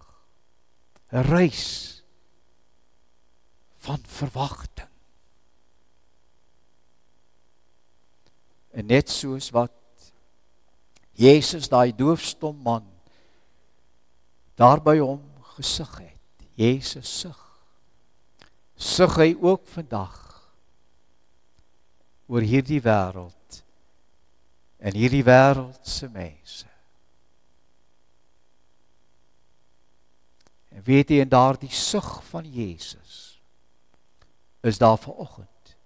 'n 1.12 1.22
Reis 1.22 2.02
van 3.76 3.98
verwagting. 4.02 4.88
En 8.70 8.86
net 8.86 9.10
soos 9.10 9.50
wat 9.50 9.72
Jesus 11.16 11.68
daai 11.68 11.94
doofstom 11.96 12.56
man 12.62 12.84
daar 14.56 14.82
by 14.82 14.98
hom 14.98 15.22
gesug 15.56 15.98
het. 15.98 16.12
Jesus 16.56 17.08
sug. 17.20 17.40
Sug 18.76 19.16
hy 19.20 19.32
ook 19.40 19.66
vandag 19.68 20.16
oor 22.26 22.44
hierdie 22.44 22.80
wêreld 22.84 23.60
en 24.76 24.96
hierdie 24.96 25.24
wêreld 25.24 25.80
se 25.88 26.08
mense. 26.12 26.68
En 30.76 30.84
weet 30.84 31.08
jy 31.08 31.22
en 31.24 31.32
daardie 31.32 31.72
sug 31.72 32.08
van 32.28 32.44
Jesus 32.52 33.24
is 34.66 34.78
daar 34.78 34.98
vanoggend 34.98 35.76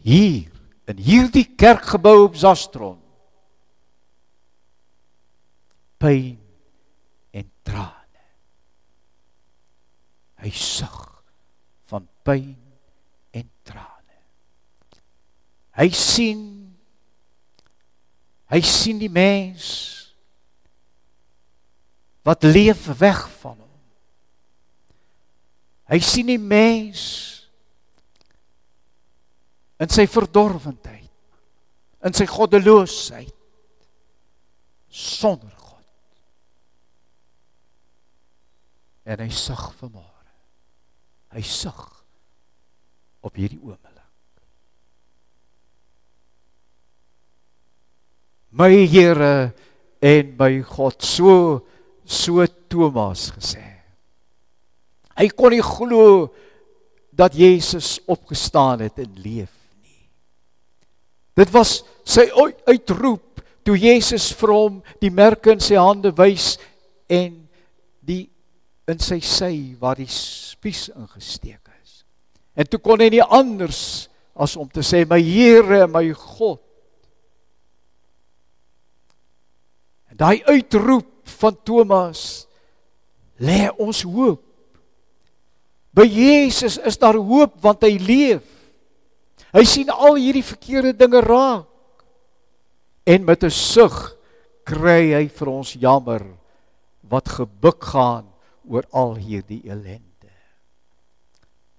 hier 0.00 0.48
in 0.88 0.96
hierdie 0.96 1.44
kerkgebou 1.60 2.22
op 2.24 2.38
Zastron 2.38 2.96
pyn 6.00 6.38
en 7.36 7.50
trane. 7.66 8.24
Hy 10.40 10.52
sug 10.56 10.96
van 11.92 12.06
pyn 12.24 12.56
en 13.36 13.48
trane. 13.68 14.20
Hy 15.76 15.90
sien 15.92 16.46
hy 18.50 18.58
sien 18.66 18.98
die 18.98 19.12
mens 19.12 19.66
wat 22.26 22.42
leef 22.48 22.88
weg 22.98 23.20
van 23.44 23.59
hy 25.90 25.98
sien 26.04 26.30
die 26.30 26.38
mens 26.38 27.02
in 29.80 29.90
sy 29.90 30.06
verdorwendheid 30.10 31.10
in 32.06 32.16
sy 32.16 32.26
goddeloosheid 32.30 33.34
sonder 34.90 35.52
God. 35.60 35.84
En 39.04 39.20
hy 39.20 39.28
sug 39.34 39.66
vanmôre. 39.78 40.08
Hy 41.36 41.42
sug 41.46 41.82
op 43.22 43.36
hierdie 43.36 43.60
oomblik. 43.60 43.90
My 48.50 48.72
Here 48.90 49.52
en 50.02 50.32
my 50.38 50.62
God 50.66 51.02
so 51.06 51.60
so 52.04 52.42
Thomas 52.68 53.28
gesê 53.30 53.79
hy 55.20 55.28
kon 55.36 55.52
nie 55.52 55.64
glo 55.64 56.30
dat 57.12 57.36
Jesus 57.36 57.98
opgestaan 58.08 58.86
het 58.86 58.98
en 59.02 59.16
leef 59.20 59.60
Dit 61.40 61.50
was 61.54 61.80
sy 62.04 62.26
uitroep 62.68 63.40
toe 63.64 63.76
Jesus 63.78 64.30
vir 64.36 64.52
hom 64.54 64.80
die 65.02 65.12
merke 65.12 65.54
in 65.54 65.62
sy 65.62 65.78
hande 65.78 66.12
wys 66.18 66.56
en 67.10 67.36
die 68.04 68.26
in 68.90 68.98
sy 69.00 69.20
sy 69.22 69.52
waar 69.78 70.00
die 70.00 70.10
spies 70.10 70.88
ingesteek 70.90 71.70
is. 71.78 72.00
En 72.58 72.66
toe 72.66 72.80
kon 72.82 73.00
hy 73.00 73.10
nie 73.14 73.22
anders 73.22 74.10
as 74.34 74.56
om 74.58 74.66
te 74.72 74.82
sê 74.82 75.04
my 75.06 75.20
Here 75.22 75.86
my 75.86 76.02
God. 76.16 76.58
En 80.10 80.18
daai 80.18 80.42
uitroep 80.50 81.30
van 81.38 81.56
Thomas 81.64 82.24
lê 83.38 83.68
ons 83.78 84.02
hoop. 84.08 84.42
By 86.00 86.08
Jesus 86.08 86.78
is 86.80 86.96
daar 86.96 87.18
hoop 87.20 87.58
want 87.60 87.84
hy 87.84 87.98
leef. 88.00 88.46
Hy 89.52 89.64
sien 89.68 89.90
al 89.92 90.16
hierdie 90.16 90.46
verkeerde 90.46 90.94
dinge 90.96 91.20
raak. 91.20 91.66
En 93.04 93.26
met 93.26 93.44
'n 93.44 93.52
sug 93.52 94.16
kry 94.64 95.12
hy 95.12 95.28
vir 95.28 95.48
ons 95.48 95.76
jammer 95.76 96.24
wat 97.04 97.28
gebuk 97.28 97.84
gaan 97.84 98.32
oor 98.64 98.86
al 98.92 99.14
hierdie 99.16 99.60
ellende. 99.68 100.32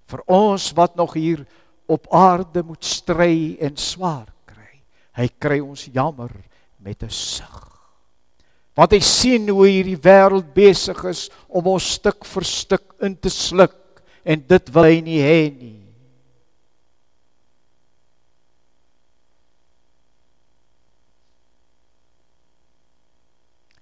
Vir 0.06 0.22
ons 0.26 0.70
wat 0.76 0.94
nog 0.94 1.14
hier 1.14 1.46
op 1.88 2.06
aarde 2.12 2.62
moet 2.62 2.84
stry 2.84 3.56
en 3.58 3.76
swaar 3.76 4.30
kry. 4.46 4.84
Hy 5.18 5.28
kry 5.38 5.58
ons 5.60 5.88
jammer 5.90 6.30
met 6.78 7.02
'n 7.02 7.10
sug. 7.10 7.58
Want 8.74 8.92
hy 8.92 9.00
sien 9.00 9.48
hoe 9.48 9.66
hierdie 9.66 9.98
wêreld 9.98 10.54
besig 10.54 11.04
is 11.04 11.30
om 11.48 11.66
ons 11.66 11.92
stuk 11.92 12.24
vir 12.24 12.44
stuk 12.44 12.94
in 13.00 13.18
te 13.18 13.28
sluk 13.28 13.81
en 14.22 14.44
dit 14.46 14.74
wil 14.74 14.88
hy 14.88 14.98
nie 15.04 15.20
hê 15.22 15.38
nie. 15.50 15.82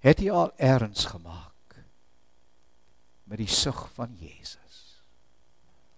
het 0.01 0.23
hy 0.23 0.31
al 0.33 0.53
erns 0.57 1.05
gemaak 1.13 1.77
met 3.31 3.39
die 3.39 3.51
sug 3.51 3.85
van 3.95 4.15
Jesus. 4.19 4.79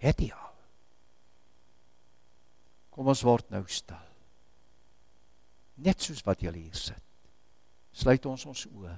Het 0.03 0.19
hy 0.21 0.31
al. 0.35 0.51
Kom 2.93 3.09
ons 3.09 3.23
word 3.25 3.49
nou 3.55 3.63
stil. 3.73 4.11
Net 5.83 6.03
soos 6.05 6.21
wat 6.27 6.43
jy 6.45 6.53
hier 6.59 6.77
sit. 6.77 7.31
Sluit 7.97 8.27
ons 8.29 8.45
ons 8.51 8.67
oë. 8.69 8.93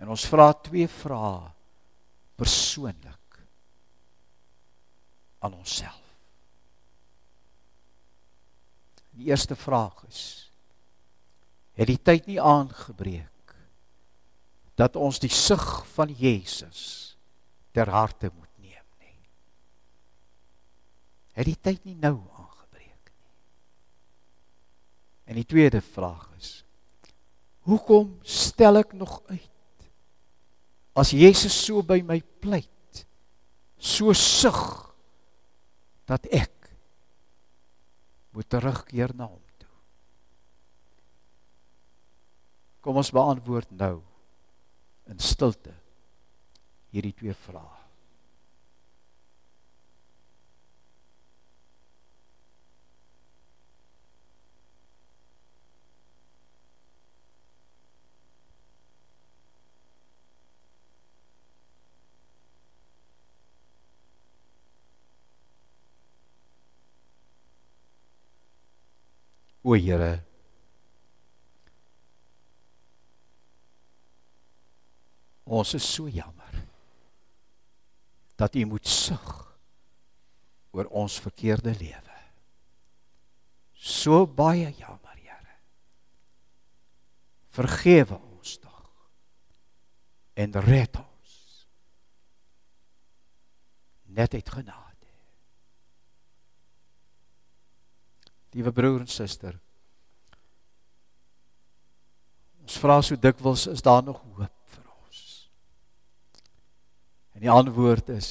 En 0.00 0.14
ons 0.14 0.26
vra 0.30 0.48
twee 0.64 0.88
vrae 0.88 1.50
persoonlik 2.36 3.38
aan 5.38 5.54
onsself. 5.54 6.02
Die 9.16 9.26
eerste 9.26 9.56
vraag 9.56 10.04
is: 10.08 10.50
het 11.76 11.88
die 11.88 12.00
tyd 12.02 12.26
nie 12.26 12.40
aangebreek 12.40 13.54
dat 14.76 14.96
ons 14.96 15.18
die 15.20 15.32
sug 15.32 15.86
van 15.94 16.12
Jesus 16.12 17.16
ter 17.72 17.88
harte 17.88 18.30
moet 18.32 18.52
neem 18.60 18.84
nie. 19.00 19.20
het 21.36 21.48
die 21.48 21.58
tyd 21.60 21.84
nie 21.84 21.96
nou 21.96 22.16
aangebreek 22.16 23.10
nie. 23.12 23.34
En 25.24 25.40
die 25.40 25.48
tweede 25.48 25.80
vraag 25.80 26.28
is: 26.36 26.52
Hoekom 27.68 28.18
stel 28.22 28.84
ek 28.84 28.92
nog 28.92 29.22
uit? 29.32 29.55
As 30.96 31.12
Jesus 31.12 31.52
so 31.52 31.82
by 31.84 32.00
my 32.00 32.22
pleit, 32.40 33.04
so 33.76 34.14
sug 34.16 34.60
dat 36.08 36.24
ek 36.32 36.70
moet 38.32 38.48
terugkeer 38.48 39.12
na 39.16 39.28
hom 39.28 39.42
toe. 39.60 39.74
Kom 42.80 42.96
ons 43.00 43.12
beantwoord 43.12 43.72
nou 43.76 43.98
in 45.10 45.20
stilte 45.20 45.74
hierdie 46.94 47.14
twee 47.16 47.36
vrae. 47.46 47.85
O 69.66 69.74
Here. 69.74 70.22
Ons 75.46 75.74
is 75.74 75.82
so 75.82 76.06
jammer 76.06 76.54
dat 78.38 78.54
U 78.54 78.64
moet 78.70 78.86
sug 78.86 79.26
oor 80.70 80.86
ons 81.02 81.18
verkeerde 81.22 81.74
lewe. 81.80 82.16
So 83.74 84.22
baie 84.26 84.70
jammer, 84.70 85.18
Here. 85.18 85.58
Vergewe 87.58 88.22
ons 88.36 88.56
tog 88.62 88.90
en 90.34 90.58
red 90.70 91.02
ons. 91.02 91.38
Net 94.14 94.34
uit 94.38 94.58
genade. 94.60 94.85
Liewe 98.56 98.72
broer 98.72 99.02
en 99.04 99.10
suster. 99.10 99.52
Ons 102.64 102.78
vra 102.80 102.96
so 103.04 103.18
dikwels 103.20 103.66
is 103.68 103.84
daar 103.84 104.00
nog 104.02 104.22
hoop 104.22 104.72
vir 104.72 104.84
ons? 104.88 105.18
En 107.36 107.44
die 107.44 107.52
antwoord 107.52 108.08
is 108.16 108.30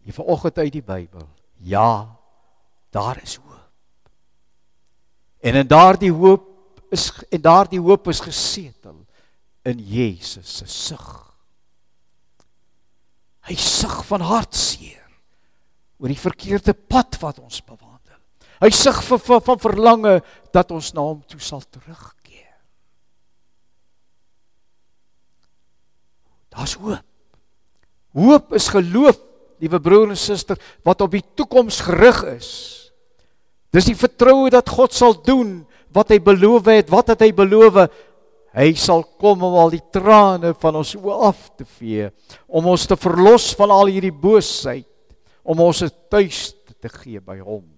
hier 0.00 0.16
vanoggend 0.16 0.58
uit 0.64 0.72
die 0.72 0.84
Bybel. 0.86 1.26
Ja, 1.60 2.16
daar 2.94 3.20
is 3.22 3.36
hoop. 3.36 3.52
En 5.44 5.60
in 5.60 5.68
daardie 5.68 6.12
hoop 6.12 6.48
is 6.94 7.10
en 7.28 7.42
daardie 7.42 7.80
hoop 7.82 8.08
is 8.08 8.24
gesetel 8.24 9.02
in 9.66 9.82
Jesus 9.82 10.56
se 10.62 10.66
sug. 10.70 11.10
Hy 13.46 13.54
sug 13.60 14.00
van 14.08 14.24
hartseer 14.24 15.04
oor 16.00 16.10
die 16.10 16.20
verkeerde 16.20 16.74
pad 16.74 17.20
wat 17.20 17.42
ons 17.44 17.60
bewaar. 17.60 17.85
Hy 18.62 18.70
sug 18.72 19.02
vir, 19.04 19.20
vir 19.20 19.42
van 19.44 19.60
verlange 19.60 20.14
dat 20.54 20.72
ons 20.72 20.92
na 20.96 21.04
hom 21.04 21.20
toe 21.28 21.40
sal 21.42 21.60
terugkeer. 21.60 22.54
Daar's 26.56 26.76
hoop. 26.80 27.04
Hoop 28.16 28.54
is 28.56 28.70
geloof, 28.72 29.18
liewe 29.60 29.80
broer 29.80 30.14
en 30.14 30.16
suster, 30.16 30.56
wat 30.84 31.04
op 31.04 31.12
die 31.12 31.24
toekoms 31.36 31.82
gerig 31.84 32.22
is. 32.32 32.50
Dis 33.76 33.90
die 33.90 33.98
vertroue 33.98 34.48
dat 34.52 34.72
God 34.72 34.96
sal 34.96 35.18
doen 35.20 35.58
wat 35.92 36.14
hy 36.14 36.20
beloof 36.24 36.72
het, 36.72 36.88
wat 36.92 37.12
het 37.12 37.26
hy 37.26 37.30
beloof? 37.36 37.82
Hy 38.56 38.70
sal 38.80 39.04
kom 39.20 39.44
om 39.44 39.58
al 39.60 39.74
die 39.74 39.84
trane 39.92 40.54
van 40.56 40.80
ons 40.80 40.94
oë 40.96 41.20
af 41.28 41.46
te 41.60 41.68
vee, 41.76 42.08
om 42.48 42.72
ons 42.72 42.88
te 42.88 42.96
verlos 42.96 43.50
van 43.58 43.72
al 43.74 43.92
hierdie 43.92 44.14
boosheid, 44.16 44.88
om 45.44 45.60
ons 45.60 45.82
'n 45.84 45.92
tuis 46.08 46.54
te 46.80 46.88
gee 46.88 47.20
by 47.20 47.36
hom 47.36 47.75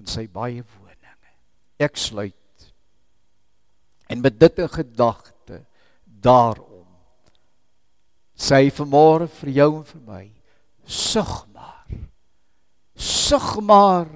in 0.00 0.08
sy 0.10 0.26
baie 0.26 0.62
woninge. 0.62 1.32
Ek 1.82 1.96
sluit. 1.98 2.68
En 4.10 4.20
met 4.20 4.38
dit 4.38 4.58
in 4.58 4.70
gedagte 4.70 5.60
daarom 6.04 6.86
sê 8.34 8.66
vanmôre 8.74 9.28
vir 9.40 9.50
jou 9.60 9.70
en 9.78 9.84
vir 9.88 10.02
my 10.06 10.24
sug 10.84 11.32
maar. 11.54 11.86
Sug 12.94 13.60
maar 13.62 14.08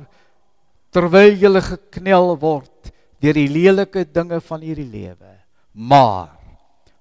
terwyl 0.94 1.36
jy 1.36 1.62
geknel 1.64 2.34
word 2.40 2.92
deur 3.22 3.34
die 3.34 3.50
lelike 3.50 4.04
dinge 4.06 4.40
van 4.44 4.64
hierdie 4.64 4.88
lewe. 4.88 5.32
Maar 5.72 6.34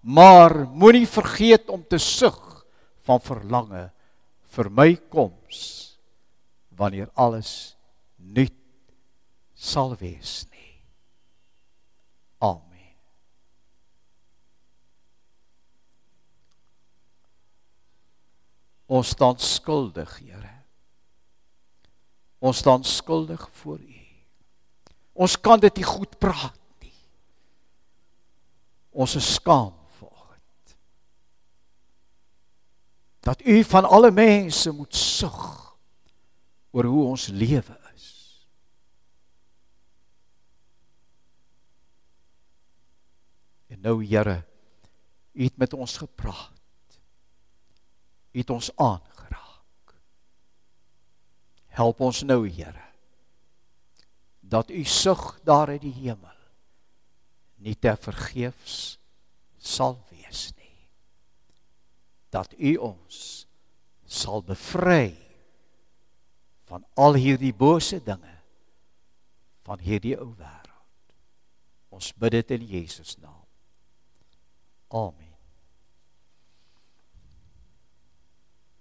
maar 0.08 0.64
moenie 0.72 1.08
vergeet 1.10 1.68
om 1.70 1.82
te 1.84 1.98
sug 2.00 2.38
van 3.04 3.20
verlange 3.20 3.90
vir 4.56 4.70
my 4.72 4.94
koms 5.12 5.98
wanneer 6.80 7.10
alles 7.20 7.76
nuut 8.16 8.56
sal 9.58 9.96
wees 9.98 10.46
nie. 10.54 10.78
Amen. 12.38 12.94
Ons 18.86 19.16
staan 19.18 19.40
skuldig, 19.42 20.20
Here. 20.22 20.54
Ons 22.40 22.62
staan 22.62 22.84
skuldig 22.86 23.50
voor 23.52 23.80
U. 23.82 23.98
Ons 25.18 25.40
kan 25.42 25.60
dit 25.60 25.82
nie 25.82 25.88
goed 25.88 26.14
praat 26.22 26.60
nie. 26.84 26.94
Ons 28.94 29.18
is 29.18 29.34
skaam 29.40 29.74
vanoggend. 29.98 30.76
Dat 33.26 33.42
U 33.42 33.64
van 33.64 33.90
alle 33.90 34.12
mense 34.14 34.72
moet 34.72 34.96
sug 34.96 35.42
oor 36.72 36.86
hoe 36.86 37.06
ons 37.10 37.28
lewe 37.34 37.77
En 43.78 43.84
nou 43.84 44.02
Here, 44.02 44.42
U 45.34 45.44
het 45.44 45.58
met 45.58 45.74
ons 45.74 45.98
gepraat. 45.98 47.00
U 48.34 48.40
het 48.40 48.50
ons 48.50 48.72
aangeraak. 48.76 49.94
Help 51.78 52.02
ons 52.02 52.24
nou, 52.26 52.50
Here, 52.50 52.88
dat 54.42 54.70
U 54.70 54.84
sug 54.84 55.40
daar 55.46 55.68
uit 55.68 55.82
die 55.82 55.94
hemel 55.94 56.34
nie 57.62 57.76
te 57.76 57.94
vergeefs 58.02 58.98
sal 59.58 59.98
wees 60.10 60.50
nie. 60.58 60.90
Dat 62.34 62.54
U 62.58 62.76
ons 62.82 63.46
sal 64.06 64.42
bevry 64.46 65.14
van 66.66 66.86
al 66.98 67.18
hierdie 67.18 67.54
bose 67.54 68.00
dinge 68.04 68.38
van 69.68 69.82
hierdie 69.84 70.16
ou 70.18 70.32
wêreld. 70.34 71.18
Ons 71.94 72.14
bid 72.16 72.40
dit 72.40 72.56
in 72.58 72.70
Jesus 72.72 73.18
naam. 73.20 73.37
Amen. 74.92 75.27